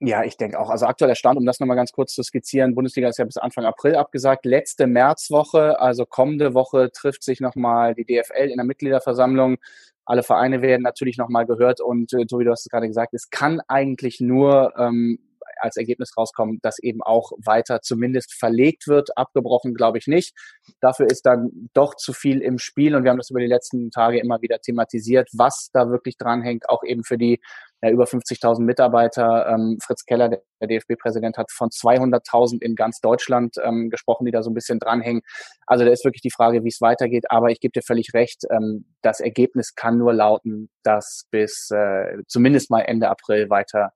Ja, 0.01 0.23
ich 0.23 0.37
denke 0.37 0.61
auch. 0.61 0.71
Also 0.71 0.87
aktueller 0.87 1.17
Stand, 1.17 1.39
um 1.39 1.45
das 1.45 1.59
nochmal 1.59 1.77
ganz 1.77 1.91
kurz 1.91 2.15
zu 2.15 2.23
skizzieren, 2.23 2.77
Bundesliga 2.77 3.09
ist 3.09 3.19
ja 3.19 3.25
bis 3.25 3.37
Anfang 3.37 3.65
April 3.65 3.97
abgesagt. 3.97 4.47
Letzte 4.47 4.87
Märzwoche, 4.87 5.81
also 5.81 6.07
kommende 6.07 6.55
Woche, 6.55 6.93
trifft 6.93 7.25
sich 7.25 7.41
nochmal 7.41 7.97
die 7.97 8.05
DFL 8.05 8.49
in 8.49 8.59
der 8.59 8.65
Mitgliederversammlung. 8.65 9.57
Alle 10.05 10.23
Vereine 10.23 10.63
werden 10.63 10.83
natürlich 10.83 11.19
nochmal 11.19 11.47
gehört 11.47 11.81
und 11.81 12.13
äh, 12.13 12.27
so 12.29 12.39
wie 12.39 12.45
du 12.45 12.53
hast 12.53 12.65
es 12.65 12.71
gerade 12.71 12.87
gesagt, 12.87 13.13
es 13.13 13.31
kann 13.31 13.61
eigentlich 13.67 14.21
nur 14.21 14.73
ähm, 14.79 15.19
als 15.61 15.77
Ergebnis 15.77 16.17
rauskommen, 16.17 16.59
dass 16.63 16.79
eben 16.79 17.03
auch 17.03 17.33
weiter 17.45 17.81
zumindest 17.83 18.35
verlegt 18.35 18.87
wird. 18.87 19.17
Abgebrochen 19.17 19.75
glaube 19.75 19.99
ich 19.99 20.07
nicht. 20.07 20.35
Dafür 20.81 21.07
ist 21.07 21.27
dann 21.27 21.69
doch 21.75 21.95
zu 21.95 22.13
viel 22.13 22.41
im 22.41 22.59
Spiel 22.59 22.95
und 22.95 23.05
wir 23.05 23.11
haben 23.11 23.19
das 23.19 23.31
über 23.31 23.41
die 23.41 23.47
letzten 23.47 23.91
Tage 23.91 24.21
immer 24.21 24.41
wieder 24.43 24.59
thematisiert, 24.61 25.29
was 25.33 25.71
da 25.73 25.91
wirklich 25.91 26.17
dranhängt, 26.17 26.69
auch 26.69 26.83
eben 26.85 27.05
für 27.05 27.19
die 27.19 27.41
ja, 27.83 27.91
über 27.91 28.05
50.000 28.05 28.61
Mitarbeiter. 28.63 29.47
Ähm, 29.49 29.79
Fritz 29.83 30.05
Keller, 30.05 30.29
der, 30.29 30.43
DFB-Präsident, 30.61 31.37
hat 31.37 31.53
von 31.53 31.69
200.000 31.69 32.61
in 32.61 32.75
ganz 32.75 33.01
Deutschland 33.01 33.57
ähm, 33.63 33.91
gesprochen, 33.91 34.25
die 34.25 34.33
da 34.33 34.43
so 34.43 34.51
ein 34.51 34.55
bisschen 34.55 34.81
dranhängen. 34.81 35.23
Also 35.67 35.85
da 35.85 35.91
ist 35.91 36.05
wirklich 36.05 36.23
die 36.23 36.33
Frage, 36.33 36.65
wie 36.65 36.69
es 36.69 36.81
weitergeht. 36.81 37.31
Aber 37.31 37.51
ich 37.51 37.61
gebe 37.61 37.73
dir 37.73 37.83
völlig 37.83 38.15
recht, 38.15 38.43
ähm, 38.51 38.87
das 39.03 39.21
Ergebnis 39.21 39.75
kann 39.75 39.99
nur 39.99 40.13
lauten, 40.13 40.71
dass 40.83 41.27
bis 41.31 41.71
äh, 41.71 42.19
zumindest 42.27 42.71
mal 42.71 42.81
Ende 42.81 43.09
April 43.09 43.49
weiter 43.49 43.93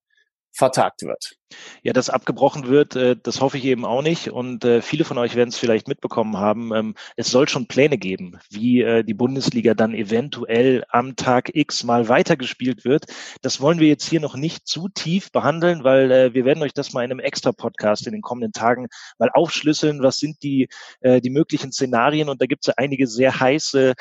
vertagt 0.54 1.02
wird. 1.02 1.32
Ja, 1.82 1.92
dass 1.92 2.10
abgebrochen 2.10 2.66
wird, 2.66 2.96
äh, 2.96 3.16
das 3.20 3.40
hoffe 3.40 3.58
ich 3.58 3.64
eben 3.64 3.84
auch 3.84 4.02
nicht. 4.02 4.30
Und 4.30 4.64
äh, 4.64 4.82
viele 4.82 5.04
von 5.04 5.18
euch 5.18 5.34
werden 5.34 5.50
es 5.50 5.58
vielleicht 5.58 5.88
mitbekommen 5.88 6.36
haben. 6.36 6.72
Ähm, 6.74 6.94
es 7.16 7.30
soll 7.30 7.48
schon 7.48 7.66
Pläne 7.66 7.98
geben, 7.98 8.38
wie 8.50 8.82
äh, 8.82 9.04
die 9.04 9.14
Bundesliga 9.14 9.74
dann 9.74 9.94
eventuell 9.94 10.84
am 10.88 11.16
Tag 11.16 11.54
X 11.54 11.84
mal 11.84 12.08
weitergespielt 12.08 12.84
wird. 12.84 13.06
Das 13.42 13.60
wollen 13.60 13.80
wir 13.80 13.88
jetzt 13.88 14.08
hier 14.08 14.20
noch 14.20 14.36
nicht 14.36 14.66
zu 14.66 14.88
tief 14.88 15.32
behandeln, 15.32 15.84
weil 15.84 16.34
wir 16.34 16.44
werden 16.44 16.62
euch 16.62 16.74
das 16.74 16.92
mal 16.92 17.04
in 17.04 17.10
einem 17.10 17.20
extra 17.20 17.52
Podcast 17.52 18.06
in 18.06 18.12
den 18.12 18.22
kommenden 18.22 18.52
Tagen 18.52 18.88
mal 19.18 19.30
aufschlüsseln. 19.32 20.02
Was 20.02 20.16
sind 20.16 20.42
die, 20.42 20.68
die 21.02 21.30
möglichen 21.30 21.72
Szenarien? 21.72 22.28
Und 22.28 22.40
da 22.40 22.46
gibt 22.46 22.64
es 22.64 22.66
ja 22.68 22.74
einige 22.76 23.06
sehr 23.06 23.38
heiße 23.38 23.94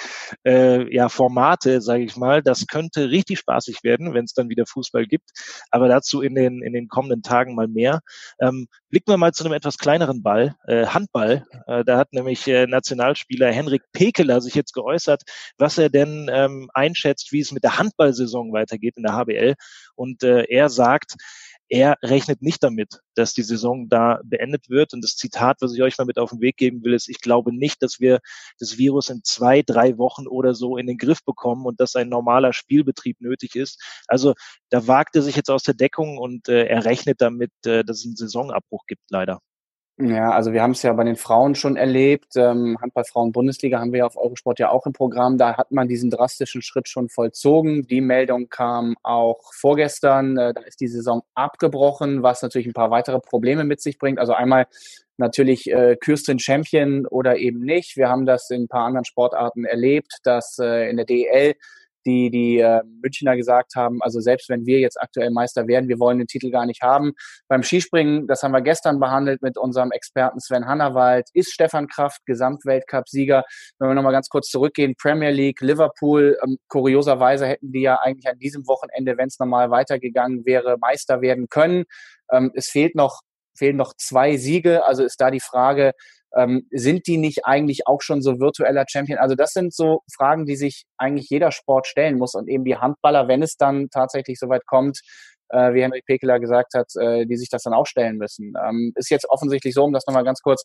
ja, 0.44 1.10
Formate, 1.10 1.82
sage 1.82 2.04
ich 2.04 2.16
mal. 2.16 2.42
Das 2.42 2.68
könnte 2.68 3.10
richtig 3.10 3.40
spaßig 3.40 3.84
werden, 3.84 4.14
wenn 4.14 4.26
es 4.26 4.34
dann 4.34 4.50
wieder 4.50 4.66
Fußball 4.66 5.06
gibt. 5.06 5.32
Aber 5.70 5.88
dazu 5.88 6.22
in 6.22 6.36
den, 6.36 6.62
in 6.62 6.74
den 6.74 6.88
kommenden 6.88 7.22
Tagen 7.22 7.41
Tagen 7.42 7.56
mal 7.56 7.68
mehr. 7.68 8.02
Ähm, 8.40 8.68
blicken 8.90 9.12
wir 9.12 9.18
mal 9.18 9.34
zu 9.34 9.44
einem 9.44 9.54
etwas 9.54 9.78
kleineren 9.78 10.22
Ball, 10.22 10.56
äh, 10.68 10.86
Handball. 10.86 11.46
Äh, 11.68 11.84
da 11.84 11.98
hat 11.98 12.14
nämlich 12.14 12.48
äh, 12.48 12.68
Nationalspieler 12.68 13.52
Henrik 13.52 13.84
Pekeler 13.94 14.42
sich 14.42 14.54
jetzt 14.54 14.74
geäußert, 14.74 15.24
was 15.58 15.78
er 15.78 15.90
denn 15.90 16.30
ähm, 16.32 16.70
einschätzt, 16.74 17.32
wie 17.32 17.40
es 17.40 17.52
mit 17.52 17.64
der 17.64 17.80
Handballsaison 17.80 18.54
weitergeht 18.54 18.98
in 18.98 19.04
der 19.04 19.14
HBL. 19.14 19.56
Und 19.96 20.24
äh, 20.24 20.44
er 20.50 20.70
sagt, 20.70 21.16
er 21.72 21.98
rechnet 22.04 22.42
nicht 22.42 22.62
damit, 22.64 23.00
dass 23.16 23.34
die 23.34 23.44
Saison 23.44 23.88
da 23.88 24.20
beendet 24.26 24.70
wird. 24.70 24.94
Und 24.94 25.02
das 25.02 25.16
Zitat, 25.16 25.62
was 25.62 25.74
ich 25.74 25.82
euch 25.82 25.98
mal 25.98 26.04
mit 26.04 26.20
auf 26.20 26.32
den 26.32 26.42
Weg 26.42 26.58
geben 26.58 26.84
will, 26.84 26.94
ist, 26.94 27.08
ich 27.08 27.22
glaube 27.22 27.56
nicht, 27.56 27.82
dass 27.82 28.02
wir 28.02 28.20
das 28.60 28.78
Virus 28.78 29.10
in 29.10 29.24
zwei, 29.24 29.62
drei 29.62 29.98
Wochen 29.98 30.28
oder 30.28 30.54
so 30.54 30.76
in 30.76 30.86
den 30.86 30.98
Griff 30.98 31.24
bekommen 31.24 31.66
und 31.66 31.80
dass 31.80 31.96
ein 31.96 32.10
normaler 32.10 32.52
Spielbetrieb 32.52 33.22
nötig 33.22 33.56
ist. 33.56 33.82
Also 34.08 34.34
da 34.70 34.86
wagt 34.86 35.16
er 35.16 35.22
sich 35.22 35.38
jetzt 35.38 35.50
aus 35.50 35.64
der 35.64 35.74
Deckung 35.74 36.18
und 36.18 36.50
äh, 36.50 36.66
er 36.66 36.84
rechnet 36.84 37.22
damit, 37.22 37.54
äh, 37.66 37.86
dass 37.86 38.00
es 38.00 38.06
einen 38.06 38.18
Saisonabbruch 38.18 38.86
gibt, 38.86 39.04
leider. 39.10 39.40
Ja, 40.04 40.32
also 40.32 40.52
wir 40.52 40.64
haben 40.64 40.72
es 40.72 40.82
ja 40.82 40.94
bei 40.94 41.04
den 41.04 41.16
Frauen 41.16 41.54
schon 41.54 41.76
erlebt. 41.76 42.36
Ähm, 42.36 42.76
Handball-Frauen-Bundesliga 42.82 43.80
haben 43.80 43.92
wir 43.92 44.00
ja 44.00 44.06
auf 44.08 44.18
Eurosport 44.18 44.58
ja 44.58 44.70
auch 44.70 44.88
im 44.88 44.94
Programm. 44.94 45.38
Da 45.38 45.58
hat 45.58 45.72
man 45.72 45.88
diesen 45.88 46.10
drastischen 46.10 46.64
Schritt 46.64 46.90
schon 46.90 47.08
vollzogen. 47.08 47.84
Die 47.84 48.02
Meldung 48.02 48.50
kam 48.50 48.96
auch 49.04 49.54
vorgestern. 49.54 50.38
Äh, 50.38 50.56
da 50.56 50.62
ist 50.62 50.82
die 50.82 50.88
Saison 50.88 51.22
abgebrochen, 51.36 52.24
was 52.24 52.42
natürlich 52.42 52.66
ein 52.66 52.74
paar 52.74 52.90
weitere 52.90 53.20
Probleme 53.20 53.64
mit 53.64 53.80
sich 53.80 54.00
bringt. 54.00 54.18
Also 54.18 54.34
einmal 54.34 54.66
natürlich 55.18 55.70
äh, 55.70 55.96
Kürstin 55.98 56.40
Champion 56.40 57.06
oder 57.06 57.38
eben 57.38 57.60
nicht. 57.60 57.96
Wir 57.96 58.10
haben 58.10 58.26
das 58.26 58.50
in 58.50 58.64
ein 58.64 58.68
paar 58.68 58.86
anderen 58.86 59.06
Sportarten 59.06 59.66
erlebt, 59.66 60.18
dass 60.24 60.58
äh, 60.58 60.90
in 60.90 60.98
der 60.98 61.06
DEL 61.06 61.54
die 62.06 62.30
die 62.32 62.60
äh, 62.60 62.82
Münchner 63.02 63.36
gesagt 63.36 63.76
haben, 63.76 64.02
also 64.02 64.20
selbst 64.20 64.50
wenn 64.50 64.66
wir 64.66 64.80
jetzt 64.80 65.00
aktuell 65.00 65.32
Meister 65.32 65.68
werden, 65.68 65.90
wir 65.90 66.00
wollen 66.00 66.18
den 66.18 66.28
Titel 66.28 66.52
gar 66.52 66.66
nicht 66.66 66.82
haben. 66.82 67.14
Beim 67.48 67.64
Skispringen, 67.64 68.28
das 68.28 68.44
haben 68.44 68.52
wir 68.52 68.62
gestern 68.62 69.00
behandelt 69.00 69.42
mit 69.42 69.58
unserem 69.58 69.92
Experten 69.92 70.40
Sven 70.40 70.66
Hannawald, 70.66 71.30
ist 71.34 71.52
Stefan 71.52 71.88
Kraft 71.88 72.22
Gesamtweltcup-Sieger. 72.26 73.44
Wenn 73.80 73.90
wir 73.90 73.96
nochmal 73.96 74.14
ganz 74.14 74.30
kurz 74.30 74.50
zurückgehen, 74.50 74.96
Premier 74.96 75.32
League, 75.32 75.62
Liverpool, 75.62 76.38
ähm, 76.44 76.58
kurioserweise 76.68 77.48
hätten 77.48 77.72
die 77.72 77.82
ja 77.82 78.00
eigentlich 78.02 78.32
an 78.32 78.40
diesem 78.40 78.68
Wochenende, 78.68 79.18
wenn 79.18 79.28
es 79.28 79.40
normal 79.40 79.72
weitergegangen 79.72 80.46
wäre, 80.46 80.78
Meister 80.80 81.22
werden 81.22 81.48
können. 81.50 81.86
Ähm, 82.32 82.52
es 82.56 82.68
fehlt 82.68 82.96
noch 82.96 83.22
fehlen 83.58 83.78
noch 83.78 83.94
zwei 83.98 84.38
Siege, 84.38 84.86
also 84.86 85.04
ist 85.04 85.20
da 85.20 85.30
die 85.30 85.42
Frage, 85.42 85.92
ähm, 86.36 86.68
sind 86.72 87.08
die 87.08 87.18
nicht 87.18 87.46
eigentlich 87.46 87.88
auch 87.88 88.02
schon 88.02 88.22
so 88.22 88.40
virtueller 88.40 88.86
Champion? 88.88 89.20
Also 89.20 89.36
das 89.36 89.52
sind 89.52 89.74
so 89.74 90.02
Fragen, 90.16 90.46
die 90.46 90.56
sich 90.56 90.86
eigentlich 90.98 91.30
jeder 91.30 91.52
Sport 91.52 91.88
stellen 91.88 92.18
muss 92.18 92.36
und 92.36 92.48
eben 92.48 92.64
die 92.64 92.78
Handballer, 92.78 93.28
wenn 93.28 93.44
es 93.44 93.58
dann 93.58 93.90
tatsächlich 93.90 94.40
soweit 94.40 94.66
kommt, 94.66 95.00
äh, 95.50 95.74
wie 95.74 95.84
Henrik 95.84 96.06
Pekeler 96.06 96.40
gesagt 96.40 96.74
hat, 96.74 96.88
äh, 96.96 97.26
die 97.26 97.38
sich 97.38 97.50
das 97.50 97.64
dann 97.64 97.74
auch 97.74 97.86
stellen 97.86 98.18
müssen. 98.18 98.54
Ähm, 98.64 98.94
ist 98.96 99.10
jetzt 99.10 99.30
offensichtlich 99.30 99.74
so, 99.74 99.84
um 99.84 99.94
das 99.94 100.06
nochmal 100.08 100.24
ganz 100.24 100.42
kurz 100.42 100.64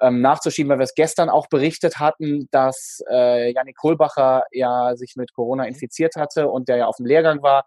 ähm, 0.00 0.20
nachzuschieben, 0.20 0.70
weil 0.70 0.78
wir 0.78 0.84
es 0.84 0.94
gestern 0.94 1.28
auch 1.30 1.48
berichtet 1.48 1.98
hatten, 1.98 2.48
dass 2.50 3.00
äh, 3.10 3.52
Janik 3.52 3.76
Kohlbacher 3.76 4.44
ja 4.52 4.94
sich 4.96 5.14
mit 5.16 5.32
Corona 5.32 5.64
infiziert 5.64 6.16
hatte 6.16 6.48
und 6.48 6.68
der 6.68 6.76
ja 6.76 6.86
auf 6.86 6.96
dem 6.96 7.06
Lehrgang 7.06 7.42
war. 7.42 7.64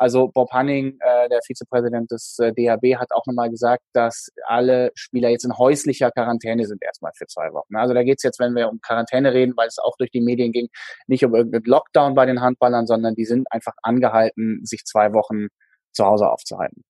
Also 0.00 0.28
Bob 0.28 0.50
Hanning, 0.50 0.96
äh, 1.00 1.28
der 1.28 1.40
Vizepräsident 1.46 2.10
des 2.10 2.38
äh, 2.38 2.54
DHB, 2.54 2.98
hat 2.98 3.12
auch 3.12 3.26
nochmal 3.26 3.50
gesagt, 3.50 3.82
dass 3.92 4.30
alle 4.46 4.92
Spieler 4.94 5.28
jetzt 5.28 5.44
in 5.44 5.58
häuslicher 5.58 6.10
Quarantäne 6.10 6.64
sind 6.64 6.82
erstmal 6.82 7.12
für 7.14 7.26
zwei 7.26 7.52
Wochen. 7.52 7.76
Also 7.76 7.92
da 7.92 8.02
geht 8.02 8.16
es 8.16 8.22
jetzt, 8.22 8.40
wenn 8.40 8.54
wir 8.56 8.70
um 8.70 8.80
Quarantäne 8.80 9.34
reden, 9.34 9.52
weil 9.58 9.68
es 9.68 9.78
auch 9.78 9.98
durch 9.98 10.10
die 10.10 10.22
Medien 10.22 10.52
ging, 10.52 10.68
nicht 11.06 11.22
um 11.22 11.34
irgendeinen 11.34 11.64
Lockdown 11.66 12.14
bei 12.14 12.24
den 12.24 12.40
Handballern, 12.40 12.86
sondern 12.86 13.14
die 13.14 13.26
sind 13.26 13.46
einfach 13.52 13.74
angehalten, 13.82 14.64
sich 14.64 14.86
zwei 14.86 15.12
Wochen 15.12 15.48
zu 15.92 16.06
Hause 16.06 16.30
aufzuhalten 16.30 16.82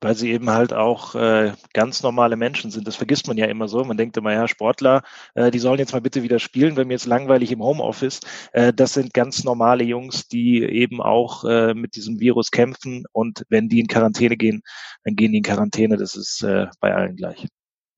weil 0.00 0.14
sie 0.14 0.30
eben 0.32 0.50
halt 0.50 0.72
auch 0.72 1.14
äh, 1.14 1.52
ganz 1.72 2.02
normale 2.02 2.36
Menschen 2.36 2.70
sind. 2.70 2.86
Das 2.86 2.96
vergisst 2.96 3.26
man 3.26 3.36
ja 3.36 3.46
immer 3.46 3.68
so. 3.68 3.84
Man 3.84 3.96
denkt 3.96 4.16
immer, 4.16 4.32
ja, 4.32 4.46
Sportler, 4.48 5.02
äh, 5.34 5.50
die 5.50 5.58
sollen 5.58 5.78
jetzt 5.78 5.92
mal 5.92 6.00
bitte 6.00 6.22
wieder 6.22 6.38
spielen, 6.38 6.76
wenn 6.76 6.88
mir 6.88 6.94
jetzt 6.94 7.06
langweilig 7.06 7.52
im 7.52 7.62
Homeoffice. 7.62 8.20
Äh, 8.52 8.72
das 8.72 8.94
sind 8.94 9.14
ganz 9.14 9.44
normale 9.44 9.84
Jungs, 9.84 10.28
die 10.28 10.62
eben 10.62 11.00
auch 11.00 11.44
äh, 11.44 11.74
mit 11.74 11.96
diesem 11.96 12.20
Virus 12.20 12.50
kämpfen. 12.50 13.04
Und 13.12 13.44
wenn 13.48 13.68
die 13.68 13.80
in 13.80 13.88
Quarantäne 13.88 14.36
gehen, 14.36 14.62
dann 15.04 15.16
gehen 15.16 15.32
die 15.32 15.38
in 15.38 15.44
Quarantäne. 15.44 15.96
Das 15.96 16.16
ist 16.16 16.42
äh, 16.42 16.66
bei 16.80 16.94
allen 16.94 17.16
gleich. 17.16 17.46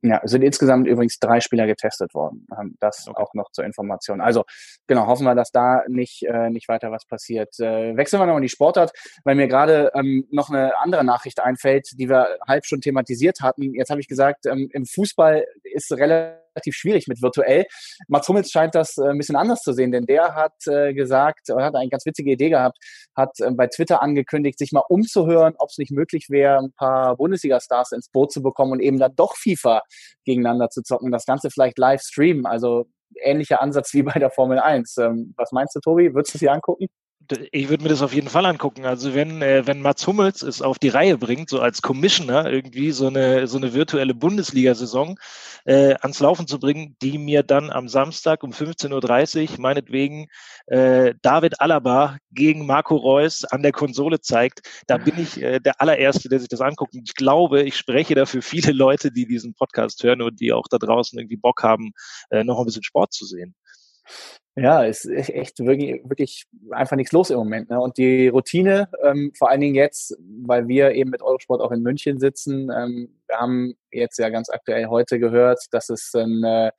Ja, 0.06 0.20
es 0.22 0.30
sind 0.30 0.42
insgesamt 0.42 0.86
übrigens 0.86 1.18
drei 1.18 1.40
Spieler 1.40 1.66
getestet 1.66 2.14
worden. 2.14 2.46
Das 2.80 3.08
okay. 3.08 3.20
auch 3.20 3.34
noch 3.34 3.50
zur 3.50 3.64
Information. 3.64 4.20
Also 4.20 4.44
genau, 4.86 5.06
hoffen 5.06 5.24
wir, 5.24 5.34
dass 5.34 5.50
da 5.50 5.82
nicht, 5.88 6.22
äh, 6.24 6.50
nicht 6.50 6.68
weiter 6.68 6.92
was 6.92 7.04
passiert. 7.06 7.58
Äh, 7.58 7.96
wechseln 7.96 8.20
wir 8.20 8.26
nochmal 8.26 8.40
in 8.40 8.42
die 8.42 8.48
Sportart, 8.48 8.92
weil 9.24 9.34
mir 9.34 9.48
gerade 9.48 9.90
ähm, 9.94 10.26
noch 10.30 10.50
eine 10.50 10.78
andere 10.78 11.04
Nachricht 11.04 11.40
einfällt, 11.40 11.88
die 11.98 12.08
wir 12.08 12.38
halb 12.46 12.66
schon 12.66 12.80
thematisiert 12.80 13.40
hatten. 13.40 13.74
Jetzt 13.74 13.90
habe 13.90 14.00
ich 14.00 14.08
gesagt, 14.08 14.46
ähm, 14.46 14.68
im 14.72 14.86
Fußball 14.86 15.44
ist 15.64 15.92
relativ 15.92 16.45
relativ 16.56 16.74
schwierig 16.74 17.06
mit 17.06 17.22
virtuell. 17.22 17.66
Mats 18.08 18.28
Hummels 18.28 18.50
scheint 18.50 18.74
das 18.74 18.96
äh, 18.98 19.08
ein 19.08 19.18
bisschen 19.18 19.36
anders 19.36 19.60
zu 19.60 19.72
sehen, 19.72 19.92
denn 19.92 20.06
der 20.06 20.34
hat 20.34 20.54
äh, 20.66 20.94
gesagt, 20.94 21.48
er 21.48 21.64
hat 21.64 21.74
eine 21.74 21.88
ganz 21.88 22.06
witzige 22.06 22.32
Idee 22.32 22.50
gehabt, 22.50 22.78
hat 23.14 23.38
äh, 23.40 23.50
bei 23.52 23.66
Twitter 23.66 24.02
angekündigt, 24.02 24.58
sich 24.58 24.72
mal 24.72 24.82
umzuhören, 24.88 25.54
ob 25.58 25.68
es 25.70 25.78
nicht 25.78 25.92
möglich 25.92 26.26
wäre, 26.30 26.58
ein 26.58 26.72
paar 26.72 27.16
Bundesliga-Stars 27.16 27.92
ins 27.92 28.08
Boot 28.08 28.32
zu 28.32 28.42
bekommen 28.42 28.72
und 28.72 28.80
eben 28.80 28.98
dann 28.98 29.14
doch 29.14 29.36
FIFA 29.36 29.82
gegeneinander 30.24 30.70
zu 30.70 30.82
zocken. 30.82 31.12
Das 31.12 31.26
Ganze 31.26 31.50
vielleicht 31.50 31.78
live 31.78 32.02
streamen, 32.02 32.46
also 32.46 32.86
ähnlicher 33.22 33.62
Ansatz 33.62 33.92
wie 33.94 34.02
bei 34.02 34.18
der 34.18 34.30
Formel 34.30 34.58
1. 34.58 34.96
Ähm, 34.98 35.34
was 35.36 35.52
meinst 35.52 35.74
du, 35.76 35.80
Tobi? 35.80 36.14
Würdest 36.14 36.34
du 36.34 36.38
sie 36.38 36.48
angucken? 36.48 36.88
Ich 37.52 37.68
würde 37.68 37.82
mir 37.82 37.88
das 37.88 38.02
auf 38.02 38.12
jeden 38.14 38.28
Fall 38.28 38.46
angucken. 38.46 38.84
Also 38.84 39.14
wenn, 39.14 39.42
äh, 39.42 39.66
wenn 39.66 39.82
Mats 39.82 40.06
Hummels 40.06 40.42
es 40.42 40.62
auf 40.62 40.78
die 40.78 40.88
Reihe 40.88 41.18
bringt, 41.18 41.50
so 41.50 41.60
als 41.60 41.82
Commissioner 41.82 42.50
irgendwie 42.50 42.92
so 42.92 43.06
eine, 43.08 43.46
so 43.46 43.56
eine 43.58 43.74
virtuelle 43.74 44.14
Bundesliga-Saison 44.14 45.18
äh, 45.64 45.94
ans 46.00 46.20
Laufen 46.20 46.46
zu 46.46 46.58
bringen, 46.58 46.96
die 47.02 47.18
mir 47.18 47.42
dann 47.42 47.70
am 47.70 47.88
Samstag 47.88 48.42
um 48.42 48.52
15.30 48.52 49.52
Uhr 49.52 49.60
meinetwegen 49.60 50.28
äh, 50.66 51.14
David 51.22 51.60
Alaba 51.60 52.18
gegen 52.30 52.66
Marco 52.66 52.96
Reus 52.96 53.44
an 53.44 53.62
der 53.62 53.72
Konsole 53.72 54.20
zeigt, 54.20 54.60
da 54.86 54.96
bin 54.96 55.18
ich 55.18 55.40
äh, 55.42 55.60
der 55.60 55.80
allererste, 55.80 56.28
der 56.28 56.40
sich 56.40 56.48
das 56.48 56.60
anguckt. 56.60 56.94
Und 56.94 57.08
ich 57.08 57.14
glaube, 57.14 57.62
ich 57.62 57.76
spreche 57.76 58.14
da 58.14 58.26
für 58.26 58.42
viele 58.42 58.72
Leute, 58.72 59.10
die 59.10 59.26
diesen 59.26 59.54
Podcast 59.54 60.02
hören 60.02 60.22
und 60.22 60.40
die 60.40 60.52
auch 60.52 60.68
da 60.68 60.78
draußen 60.78 61.18
irgendwie 61.18 61.36
Bock 61.36 61.62
haben, 61.62 61.92
äh, 62.30 62.44
noch 62.44 62.58
ein 62.58 62.66
bisschen 62.66 62.82
Sport 62.82 63.12
zu 63.12 63.26
sehen. 63.26 63.54
Ja, 64.58 64.84
ist 64.84 65.04
echt 65.04 65.58
wirklich, 65.58 66.00
wirklich 66.04 66.46
einfach 66.70 66.96
nichts 66.96 67.12
los 67.12 67.28
im 67.28 67.36
Moment. 67.36 67.68
Ne? 67.68 67.78
Und 67.78 67.98
die 67.98 68.28
Routine, 68.28 68.88
ähm, 69.02 69.30
vor 69.36 69.50
allen 69.50 69.60
Dingen 69.60 69.74
jetzt, 69.74 70.16
weil 70.46 70.66
wir 70.66 70.92
eben 70.92 71.10
mit 71.10 71.20
Eurosport 71.20 71.60
auch 71.60 71.72
in 71.72 71.82
München 71.82 72.18
sitzen, 72.18 72.70
ähm, 72.70 73.20
wir 73.28 73.36
haben 73.36 73.74
jetzt 73.90 74.18
ja 74.18 74.30
ganz 74.30 74.48
aktuell 74.48 74.86
heute 74.86 75.18
gehört, 75.18 75.62
dass 75.72 75.90
es 75.90 76.10
ein 76.14 76.42
äh, 76.42 76.70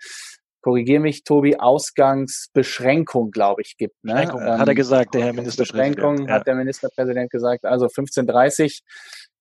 korrigiere 0.61 0.99
mich, 0.99 1.23
Tobi, 1.23 1.55
Ausgangsbeschränkung, 1.55 3.31
glaube 3.31 3.61
ich, 3.61 3.77
gibt. 3.77 4.03
Ne? 4.03 4.15
Beschränkung, 4.15 4.41
ähm, 4.41 4.57
hat 4.57 4.67
er 4.67 4.75
gesagt, 4.75 5.13
der 5.13 5.21
Herr 5.25 5.33
Ministerpräsident. 5.33 5.95
Beschränkung, 5.95 6.27
ja. 6.27 6.33
hat 6.33 6.47
der 6.47 6.55
Ministerpräsident 6.55 7.29
gesagt. 7.29 7.63
Also 7.63 7.85
15.30 7.85 8.81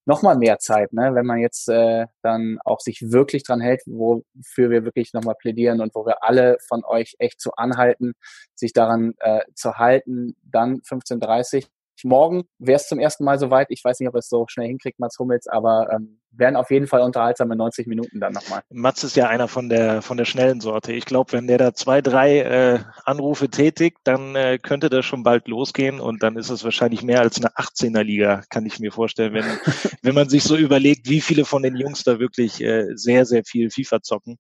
nochmal 0.07 0.37
mehr 0.39 0.59
Zeit, 0.59 0.93
ne? 0.93 1.15
wenn 1.15 1.27
man 1.27 1.39
jetzt 1.39 1.69
äh, 1.69 2.07
dann 2.23 2.59
auch 2.65 2.81
sich 2.81 3.11
wirklich 3.11 3.43
dran 3.43 3.61
hält, 3.61 3.83
wofür 3.87 4.71
wir 4.71 4.85
wirklich 4.85 5.13
nochmal 5.13 5.35
plädieren 5.35 5.81
und 5.81 5.95
wo 5.95 6.07
wir 6.07 6.23
alle 6.23 6.57
von 6.67 6.85
euch 6.85 7.17
echt 7.19 7.41
zu 7.41 7.53
anhalten, 7.57 8.15
sich 8.55 8.73
daran 8.73 9.15
äh, 9.19 9.41
zu 9.55 9.75
halten, 9.79 10.37
dann 10.43 10.81
15.30 10.81 11.67
Morgen 12.05 12.45
wäre 12.59 12.77
es 12.77 12.89
zum 12.89 12.99
ersten 12.99 13.25
Mal 13.25 13.39
soweit. 13.39 13.69
Ich 13.71 13.83
weiß 13.85 14.01
nicht, 14.01 14.09
ob 14.09 14.15
er 14.15 14.21
es 14.21 14.29
so 14.29 14.47
schnell 14.49 14.69
hinkriegt, 14.69 14.99
Mats 14.99 15.19
Hummels, 15.19 15.47
aber 15.47 15.89
ähm, 15.93 16.21
werden 16.39 16.57
auf 16.57 16.71
jeden 16.71 16.87
Fall 16.87 17.03
unterhaltsame 17.03 17.57
90 17.57 17.87
Minuten 17.87 18.21
dann 18.21 18.33
nochmal. 18.33 18.63
Mats 18.71 19.05
ist 19.05 19.17
ja 19.17 19.29
einer 19.29 19.49
von 19.49 19.69
der 19.69 20.03
von 20.03 20.17
der 20.17 20.25
schnellen 20.25 20.61
Sorte. 20.61 20.93
Ich 20.93 21.07
glaube, 21.07 21.33
wenn 21.33 21.47
der 21.47 21.59
da 21.59 21.75
zwei, 21.75 22.03
drei 22.03 22.41
äh, 22.41 22.79
Anrufe 23.05 23.49
tätigt, 23.49 23.99
dann 24.05 24.35
äh, 24.35 24.59
könnte 24.59 24.91
das 24.91 25.05
schon 25.05 25.23
bald 25.23 25.49
losgehen 25.49 26.01
und 26.01 26.23
dann 26.23 26.37
ist 26.37 26.51
es 26.51 26.65
wahrscheinlich 26.65 27.03
mehr 27.03 27.21
als 27.21 27.39
eine 27.39 27.51
18er 27.55 28.03
Liga, 28.03 28.43
kann 28.51 28.67
ich 28.67 28.79
mir 28.79 28.93
vorstellen, 28.93 29.35
wenn 29.35 29.45
wenn 30.03 30.15
man 30.15 30.29
sich 30.29 30.45
so 30.45 30.57
überlegt, 30.57 31.09
wie 31.09 31.21
viele 31.21 31.45
von 31.45 31.63
den 31.63 31.77
Jungs 31.77 32.05
da 32.05 32.19
wirklich 32.19 32.63
äh, 32.63 32.87
sehr 32.95 33.25
sehr 33.25 33.45
viel 33.45 33.71
FIFA 33.71 34.03
zocken. 34.03 34.39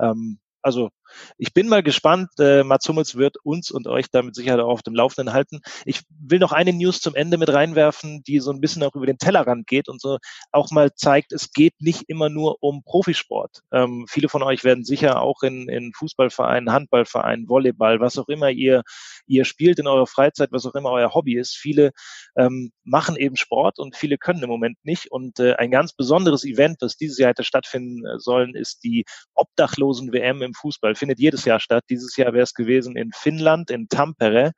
Ähm, 0.00 0.38
also 0.62 0.90
ich 1.38 1.52
bin 1.52 1.68
mal 1.68 1.82
gespannt. 1.82 2.30
Äh, 2.38 2.62
Mats 2.62 2.88
Hummels 2.88 3.16
wird 3.16 3.36
uns 3.42 3.70
und 3.70 3.86
euch 3.86 4.06
damit 4.10 4.34
sicher 4.34 4.64
auf 4.64 4.82
dem 4.82 4.94
Laufenden 4.94 5.32
halten. 5.32 5.60
Ich 5.84 6.02
will 6.08 6.38
noch 6.38 6.52
eine 6.52 6.72
News 6.72 7.00
zum 7.00 7.14
Ende 7.14 7.38
mit 7.38 7.52
reinwerfen, 7.52 8.22
die 8.22 8.40
so 8.40 8.50
ein 8.50 8.60
bisschen 8.60 8.82
auch 8.82 8.94
über 8.94 9.06
den 9.06 9.18
Tellerrand 9.18 9.66
geht 9.66 9.88
und 9.88 10.00
so 10.00 10.18
auch 10.52 10.70
mal 10.70 10.92
zeigt, 10.94 11.32
es 11.32 11.52
geht 11.52 11.74
nicht 11.80 12.04
immer 12.08 12.28
nur 12.28 12.62
um 12.62 12.82
Profisport. 12.82 13.62
Ähm, 13.72 14.06
viele 14.08 14.28
von 14.28 14.42
euch 14.42 14.64
werden 14.64 14.84
sicher 14.84 15.20
auch 15.20 15.42
in, 15.42 15.68
in 15.68 15.92
Fußballvereinen, 15.94 16.72
Handballvereinen, 16.72 17.48
Volleyball, 17.48 18.00
was 18.00 18.18
auch 18.18 18.28
immer 18.28 18.50
ihr, 18.50 18.82
ihr 19.26 19.44
spielt 19.44 19.78
in 19.78 19.86
eurer 19.86 20.06
Freizeit, 20.06 20.52
was 20.52 20.66
auch 20.66 20.74
immer 20.74 20.90
euer 20.90 21.14
Hobby 21.14 21.36
ist. 21.36 21.56
Viele 21.56 21.92
ähm, 22.36 22.72
machen 22.84 23.16
eben 23.16 23.36
Sport 23.36 23.78
und 23.78 23.96
viele 23.96 24.18
können 24.18 24.42
im 24.42 24.48
Moment 24.48 24.78
nicht. 24.84 25.10
Und 25.10 25.40
äh, 25.40 25.54
ein 25.54 25.70
ganz 25.70 25.92
besonderes 25.92 26.44
Event, 26.44 26.80
das 26.80 26.96
dieses 26.96 27.18
Jahr 27.18 27.30
hätte 27.30 27.44
stattfinden 27.44 28.02
sollen, 28.18 28.54
ist 28.54 28.84
die 28.84 29.04
Obdachlosen-WM 29.34 30.42
im 30.42 30.54
Fußball. 30.54 30.94
Findet 31.06 31.20
jedes 31.20 31.44
Jahr 31.44 31.60
statt. 31.60 31.84
Dieses 31.88 32.16
Jahr 32.16 32.32
wäre 32.32 32.42
es 32.42 32.52
gewesen 32.52 32.96
in 32.96 33.12
Finnland, 33.12 33.70
in 33.70 33.88
Tampere. 33.88 34.50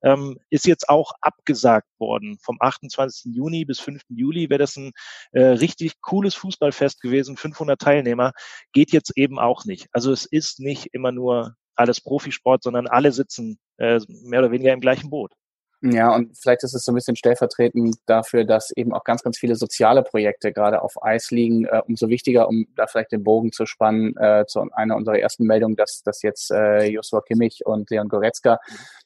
Ähm, 0.00 0.38
ist 0.48 0.64
jetzt 0.64 0.88
auch 0.88 1.10
abgesagt 1.20 1.88
worden. 1.98 2.38
Vom 2.40 2.56
28. 2.60 3.34
Juni 3.34 3.64
bis 3.64 3.80
5. 3.80 4.02
Juli 4.08 4.48
wäre 4.48 4.60
das 4.60 4.76
ein 4.76 4.92
äh, 5.32 5.42
richtig 5.42 6.00
cooles 6.00 6.36
Fußballfest 6.36 7.00
gewesen. 7.00 7.36
500 7.36 7.80
Teilnehmer. 7.80 8.30
Geht 8.72 8.92
jetzt 8.92 9.16
eben 9.16 9.40
auch 9.40 9.64
nicht. 9.64 9.88
Also 9.90 10.12
es 10.12 10.24
ist 10.24 10.60
nicht 10.60 10.86
immer 10.92 11.10
nur 11.10 11.56
alles 11.74 12.00
Profisport, 12.00 12.62
sondern 12.62 12.86
alle 12.86 13.10
sitzen 13.10 13.58
äh, 13.78 13.98
mehr 14.22 14.38
oder 14.38 14.52
weniger 14.52 14.72
im 14.72 14.80
gleichen 14.80 15.10
Boot. 15.10 15.32
Ja, 15.80 16.12
und 16.12 16.36
vielleicht 16.36 16.64
ist 16.64 16.74
es 16.74 16.84
so 16.84 16.90
ein 16.90 16.96
bisschen 16.96 17.14
stellvertretend 17.14 17.96
dafür, 18.06 18.44
dass 18.44 18.72
eben 18.72 18.92
auch 18.92 19.04
ganz, 19.04 19.22
ganz 19.22 19.38
viele 19.38 19.54
soziale 19.54 20.02
Projekte 20.02 20.52
gerade 20.52 20.82
auf 20.82 21.00
Eis 21.04 21.30
liegen. 21.30 21.66
Äh, 21.66 21.82
umso 21.86 22.08
wichtiger, 22.08 22.48
um 22.48 22.66
da 22.74 22.88
vielleicht 22.88 23.12
den 23.12 23.22
Bogen 23.22 23.52
zu 23.52 23.64
spannen, 23.64 24.16
äh, 24.16 24.44
zu 24.46 24.66
einer 24.72 24.96
unserer 24.96 25.20
ersten 25.20 25.44
Meldungen, 25.44 25.76
dass, 25.76 26.02
dass 26.02 26.22
jetzt 26.22 26.50
äh, 26.50 26.86
Joshua 26.86 27.20
Kimmich 27.20 27.64
und 27.64 27.90
Leon 27.90 28.08
Goretzka 28.08 28.58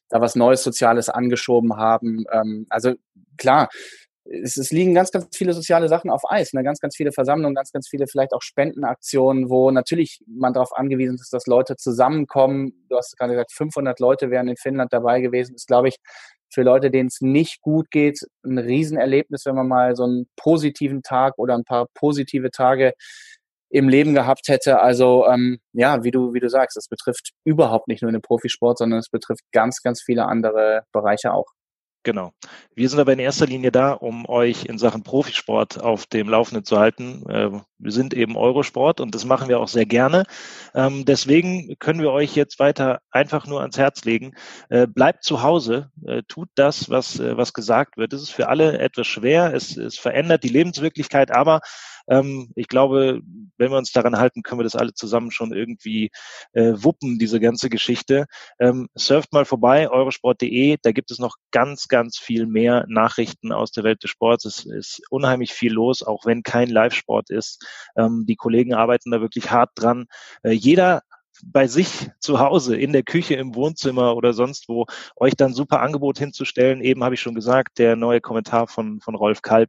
da 0.09 0.21
was 0.23 0.35
Neues 0.35 0.63
Soziales 0.63 1.11
angeschoben 1.11 1.77
haben. 1.77 2.25
Ähm, 2.33 2.67
also 2.71 2.95
klar, 3.37 3.69
es, 4.25 4.57
es 4.57 4.71
liegen 4.71 4.95
ganz, 4.95 5.11
ganz 5.11 5.37
viele 5.37 5.53
soziale 5.53 5.89
Sachen 5.89 6.11
auf 6.11 6.23
Eis, 6.31 6.55
ne? 6.55 6.63
ganz, 6.63 6.79
ganz 6.81 6.97
viele 6.97 7.13
Versammlungen, 7.13 7.55
ganz, 7.55 7.73
ganz 7.73 7.89
viele 7.89 8.07
vielleicht 8.07 8.33
auch 8.33 8.43
Spendenaktionen, 8.43 9.51
wo 9.51 9.71
natürlich 9.71 10.21
man 10.27 10.55
darauf 10.55 10.73
angewiesen 10.75 11.17
ist, 11.17 11.33
dass 11.33 11.47
Leute 11.47 11.77
zusammenkommen. 11.77 12.87
Du 12.89 12.97
hast 12.97 13.19
gerade 13.19 13.33
gesagt, 13.33 13.53
500 13.53 14.01
Leute 14.01 14.31
wären 14.31 14.49
in 14.49 14.57
Finnland 14.57 14.93
dabei 14.93 15.21
gewesen. 15.21 15.55
Ist, 15.55 15.67
glaube 15.67 15.89
ich, 15.89 15.97
für 16.53 16.63
Leute, 16.63 16.91
denen 16.91 17.09
es 17.09 17.21
nicht 17.21 17.61
gut 17.63 17.91
geht, 17.91 18.21
ein 18.45 18.59
Riesenerlebnis, 18.59 19.47
wenn 19.47 19.55
man 19.57 19.69
mal 19.69 19.97
so 19.97 20.05
einen 20.05 20.27
positiven 20.37 21.03
Tag 21.03 21.39
oder 21.39 21.55
ein 21.55 21.65
paar 21.65 21.87
positive 21.95 22.51
Tage 22.51 22.95
im 23.71 23.89
Leben 23.89 24.15
gehabt 24.15 24.49
hätte. 24.49 24.81
Also 24.81 25.27
ähm, 25.29 25.59
ja, 25.73 26.05
wie 26.05 26.11
du 26.11 26.35
wie 26.35 26.41
du 26.41 26.49
sagst, 26.51 26.77
es 26.77 26.89
betrifft 26.89 27.31
überhaupt 27.45 27.89
nicht 27.89 28.03
nur 28.03 28.13
den 28.13 28.23
Profisport, 28.23 28.79
sondern 28.79 29.01
es 29.01 29.09
betrifft 29.09 29.45
ganz 29.53 29.83
ganz 29.83 30.03
viele 30.03 30.27
andere 30.27 30.85
Bereiche 30.93 31.33
auch. 31.33 31.47
Genau. 32.05 32.33
Wir 32.75 32.89
sind 32.89 32.99
aber 32.99 33.13
in 33.13 33.21
erster 33.21 33.47
Linie 33.47 33.71
da, 33.71 33.93
um 33.93 34.29
euch 34.29 34.65
in 34.65 34.77
Sachen 34.77 35.05
Profisport 35.05 35.81
auf 35.81 36.07
dem 36.07 36.29
Laufenden 36.29 36.65
zu 36.65 36.79
halten. 36.79 37.25
Äh, 37.29 37.51
wir 37.79 37.93
sind 37.93 38.13
eben 38.13 38.37
Eurosport 38.37 39.01
und 39.01 39.15
das 39.15 39.25
machen 39.25 39.49
wir 39.49 39.61
auch 39.61 39.69
sehr 39.69 39.87
gerne. 39.87 40.25
Ähm, 40.75 41.05
deswegen 41.05 41.77
können 41.79 42.01
wir 42.01 42.11
euch 42.11 42.35
jetzt 42.35 42.59
weiter 42.59 43.01
einfach 43.13 43.47
nur 43.47 43.61
ans 43.61 43.79
Herz 43.79 44.05
legen. 44.05 44.35
Äh, 44.69 44.89
bleibt 44.89 45.23
zu 45.23 45.43
Hause, 45.43 45.91
äh, 46.05 46.23
tut 46.27 46.49
das, 46.57 46.91
was, 46.91 47.21
was 47.21 47.53
gesagt 47.53 47.97
wird. 47.97 48.13
Es 48.13 48.23
ist 48.23 48.31
für 48.31 48.49
alle 48.49 48.79
etwas 48.79 49.07
schwer. 49.07 49.55
Es, 49.55 49.77
es 49.77 49.97
verändert 49.97 50.43
die 50.43 50.49
Lebenswirklichkeit, 50.49 51.31
aber 51.31 51.61
ähm, 52.09 52.51
ich 52.55 52.69
glaube, 52.69 53.21
wenn 53.57 53.71
wir 53.71 53.79
uns 53.79 53.93
daran 53.93 54.19
halten, 54.19 54.43
können 54.43 54.61
wir 54.61 54.65
das 54.65 54.77
alle 54.77 54.95
zusammen 54.95 55.31
schon 55.31 55.53
irgendwie 55.53 56.11
äh, 56.53 56.73
wuppen, 56.75 57.19
diese 57.19 57.41
ganze 57.41 57.71
Geschichte. 57.71 58.27
Ähm, 58.59 58.89
surft 58.95 59.33
mal 59.33 59.45
vorbei, 59.45 59.89
eurosport.de, 59.89 60.79
da 60.83 60.93
gibt 60.93 61.11
es 61.11 61.19
noch 61.19 61.37
ganz, 61.51 61.89
ganz 61.89 62.19
viel 62.19 62.47
mehr 62.47 62.85
Nachrichten 62.89 63.53
aus 63.53 63.71
der 63.73 63.85
Welt 63.85 64.03
des 64.03 64.11
Sports. 64.11 64.45
Es 64.45 64.65
ist 64.65 65.03
unheimlich 65.11 65.53
viel 65.53 65.73
los, 65.73 66.03
auch 66.03 66.27
wenn 66.27 66.43
kein 66.43 66.69
Live-Sport 66.69 67.31
ist. 67.31 67.65
Ähm, 67.97 68.25
die 68.27 68.37
Kollegen 68.37 68.75
arbeiten 68.75 69.11
da 69.11 69.21
wirklich 69.21 69.51
hart 69.51 69.71
dran. 69.75 70.07
Äh, 70.43 70.53
jeder 70.53 71.03
bei 71.43 71.67
sich 71.67 72.09
zu 72.21 72.39
Hause, 72.39 72.77
in 72.77 72.93
der 72.93 73.03
Küche, 73.03 73.35
im 73.35 73.55
Wohnzimmer 73.55 74.17
oder 74.17 74.33
sonst 74.33 74.69
wo, 74.69 74.87
euch 75.17 75.35
dann 75.37 75.53
super 75.53 75.83
Angebot 75.83 76.19
hinzustellen. 76.19 76.81
Eben 76.81 77.03
habe 77.03 77.15
ich 77.15 77.21
schon 77.21 77.35
gesagt, 77.35 77.79
der 77.79 77.97
neue 77.97 78.21
Kommentar 78.21 78.69
von, 78.69 79.01
von 79.01 79.15
Rolf 79.15 79.43
Kalb. 79.43 79.69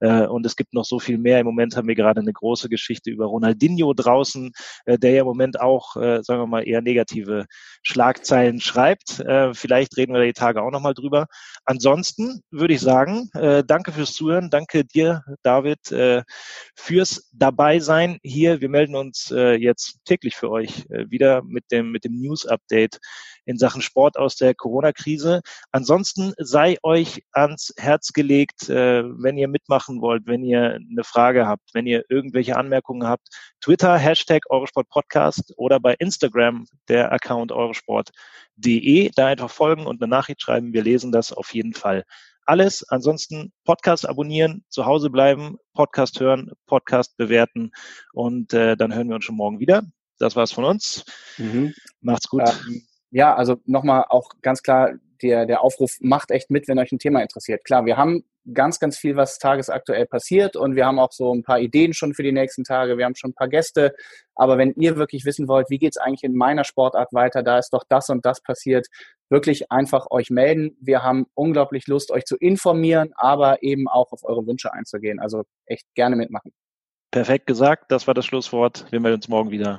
Äh, 0.00 0.26
und 0.26 0.44
es 0.44 0.54
gibt 0.54 0.74
noch 0.74 0.84
so 0.84 1.00
viel 1.00 1.18
mehr. 1.18 1.40
Im 1.40 1.46
Moment 1.46 1.76
haben 1.76 1.88
wir 1.88 1.94
gerade 1.94 2.20
eine 2.20 2.32
große 2.32 2.68
Geschichte 2.68 3.10
über 3.10 3.26
Ronaldinho 3.26 3.94
draußen, 3.94 4.52
äh, 4.84 4.98
der 4.98 5.12
ja 5.12 5.20
im 5.20 5.26
Moment 5.26 5.60
auch, 5.60 5.96
äh, 5.96 6.22
sagen 6.22 6.42
wir 6.42 6.46
mal, 6.46 6.68
eher 6.68 6.82
negative 6.82 7.46
Schlagzeilen 7.82 8.60
schreibt. 8.60 9.20
Äh, 9.20 9.54
vielleicht 9.54 9.96
reden 9.96 10.12
wir 10.12 10.20
da 10.20 10.26
die 10.26 10.32
Tage 10.34 10.62
auch 10.62 10.70
nochmal 10.70 10.94
drüber. 10.94 11.26
Ansonsten 11.64 12.42
würde 12.50 12.74
ich 12.74 12.80
sagen, 12.80 13.30
äh, 13.34 13.64
danke 13.66 13.92
fürs 13.92 14.12
Zuhören. 14.12 14.50
Danke 14.50 14.84
dir, 14.84 15.22
David, 15.42 15.90
äh, 15.90 16.22
fürs 16.74 17.30
Dabeisein 17.32 18.18
hier. 18.22 18.60
Wir 18.60 18.68
melden 18.68 18.94
uns 18.94 19.30
äh, 19.30 19.54
jetzt 19.54 20.00
täglich 20.04 20.36
für 20.36 20.50
euch 20.50 20.84
äh, 20.90 21.06
wieder 21.14 21.42
mit 21.42 21.70
dem, 21.70 21.90
mit 21.90 22.04
dem 22.04 22.20
News-Update 22.20 22.98
in 23.46 23.56
Sachen 23.56 23.82
Sport 23.82 24.18
aus 24.18 24.36
der 24.36 24.54
Corona-Krise. 24.54 25.40
Ansonsten 25.70 26.34
sei 26.38 26.76
euch 26.82 27.22
ans 27.32 27.72
Herz 27.76 28.12
gelegt, 28.12 28.68
äh, 28.68 29.04
wenn 29.04 29.38
ihr 29.38 29.48
mitmachen 29.48 30.00
wollt, 30.00 30.26
wenn 30.26 30.42
ihr 30.42 30.74
eine 30.74 31.04
Frage 31.04 31.46
habt, 31.46 31.70
wenn 31.72 31.86
ihr 31.86 32.04
irgendwelche 32.08 32.56
Anmerkungen 32.56 33.06
habt, 33.06 33.28
Twitter, 33.60 33.96
Hashtag 33.96 34.42
Eurosport 34.50 34.88
Podcast 34.88 35.54
oder 35.56 35.80
bei 35.80 35.94
Instagram 35.94 36.66
der 36.88 37.12
Account 37.12 37.52
eurosport.de. 37.52 39.10
Da 39.14 39.26
einfach 39.26 39.50
folgen 39.50 39.86
und 39.86 40.02
eine 40.02 40.10
Nachricht 40.10 40.42
schreiben. 40.42 40.72
Wir 40.72 40.82
lesen 40.82 41.12
das 41.12 41.32
auf 41.32 41.54
jeden 41.54 41.74
Fall 41.74 42.04
alles. 42.46 42.86
Ansonsten 42.88 43.52
Podcast 43.64 44.08
abonnieren, 44.08 44.64
zu 44.68 44.86
Hause 44.86 45.10
bleiben, 45.10 45.58
Podcast 45.72 46.20
hören, 46.20 46.52
Podcast 46.66 47.16
bewerten 47.16 47.72
und 48.12 48.52
äh, 48.52 48.76
dann 48.76 48.94
hören 48.94 49.08
wir 49.08 49.16
uns 49.16 49.24
schon 49.24 49.36
morgen 49.36 49.60
wieder. 49.60 49.82
Das 50.18 50.36
war's 50.36 50.52
von 50.52 50.64
uns. 50.64 51.04
Mhm. 51.38 51.74
Macht's 52.00 52.28
gut. 52.28 52.42
Ähm, 52.42 52.82
ja, 53.10 53.34
also 53.34 53.56
nochmal 53.64 54.04
auch 54.08 54.30
ganz 54.42 54.62
klar, 54.62 54.92
der, 55.22 55.46
der 55.46 55.62
Aufruf 55.62 55.96
macht 56.00 56.30
echt 56.30 56.50
mit, 56.50 56.68
wenn 56.68 56.78
euch 56.78 56.92
ein 56.92 56.98
Thema 56.98 57.22
interessiert. 57.22 57.64
Klar, 57.64 57.86
wir 57.86 57.96
haben 57.96 58.24
ganz, 58.52 58.78
ganz 58.78 58.98
viel, 58.98 59.16
was 59.16 59.38
tagesaktuell 59.38 60.06
passiert 60.06 60.56
und 60.56 60.76
wir 60.76 60.84
haben 60.84 60.98
auch 60.98 61.12
so 61.12 61.32
ein 61.32 61.42
paar 61.42 61.60
Ideen 61.60 61.94
schon 61.94 62.12
für 62.12 62.22
die 62.22 62.32
nächsten 62.32 62.64
Tage. 62.64 62.98
Wir 62.98 63.06
haben 63.06 63.14
schon 63.14 63.30
ein 63.30 63.34
paar 63.34 63.48
Gäste. 63.48 63.94
Aber 64.34 64.58
wenn 64.58 64.74
ihr 64.74 64.96
wirklich 64.96 65.24
wissen 65.24 65.48
wollt, 65.48 65.70
wie 65.70 65.78
geht's 65.78 65.96
eigentlich 65.96 66.24
in 66.24 66.36
meiner 66.36 66.64
Sportart 66.64 67.12
weiter, 67.12 67.42
da 67.42 67.58
ist 67.58 67.70
doch 67.70 67.84
das 67.88 68.10
und 68.10 68.26
das 68.26 68.42
passiert, 68.42 68.88
wirklich 69.30 69.70
einfach 69.72 70.10
euch 70.10 70.30
melden. 70.30 70.76
Wir 70.80 71.02
haben 71.02 71.26
unglaublich 71.34 71.86
Lust, 71.86 72.10
euch 72.10 72.24
zu 72.24 72.36
informieren, 72.36 73.12
aber 73.14 73.62
eben 73.62 73.88
auch 73.88 74.12
auf 74.12 74.24
eure 74.24 74.46
Wünsche 74.46 74.72
einzugehen. 74.72 75.20
Also 75.20 75.44
echt 75.66 75.86
gerne 75.94 76.16
mitmachen. 76.16 76.52
Perfekt 77.10 77.46
gesagt, 77.46 77.90
das 77.92 78.06
war 78.06 78.14
das 78.14 78.26
Schlusswort. 78.26 78.86
Wir 78.90 79.00
melden 79.00 79.16
uns 79.16 79.28
morgen 79.28 79.50
wieder. 79.50 79.78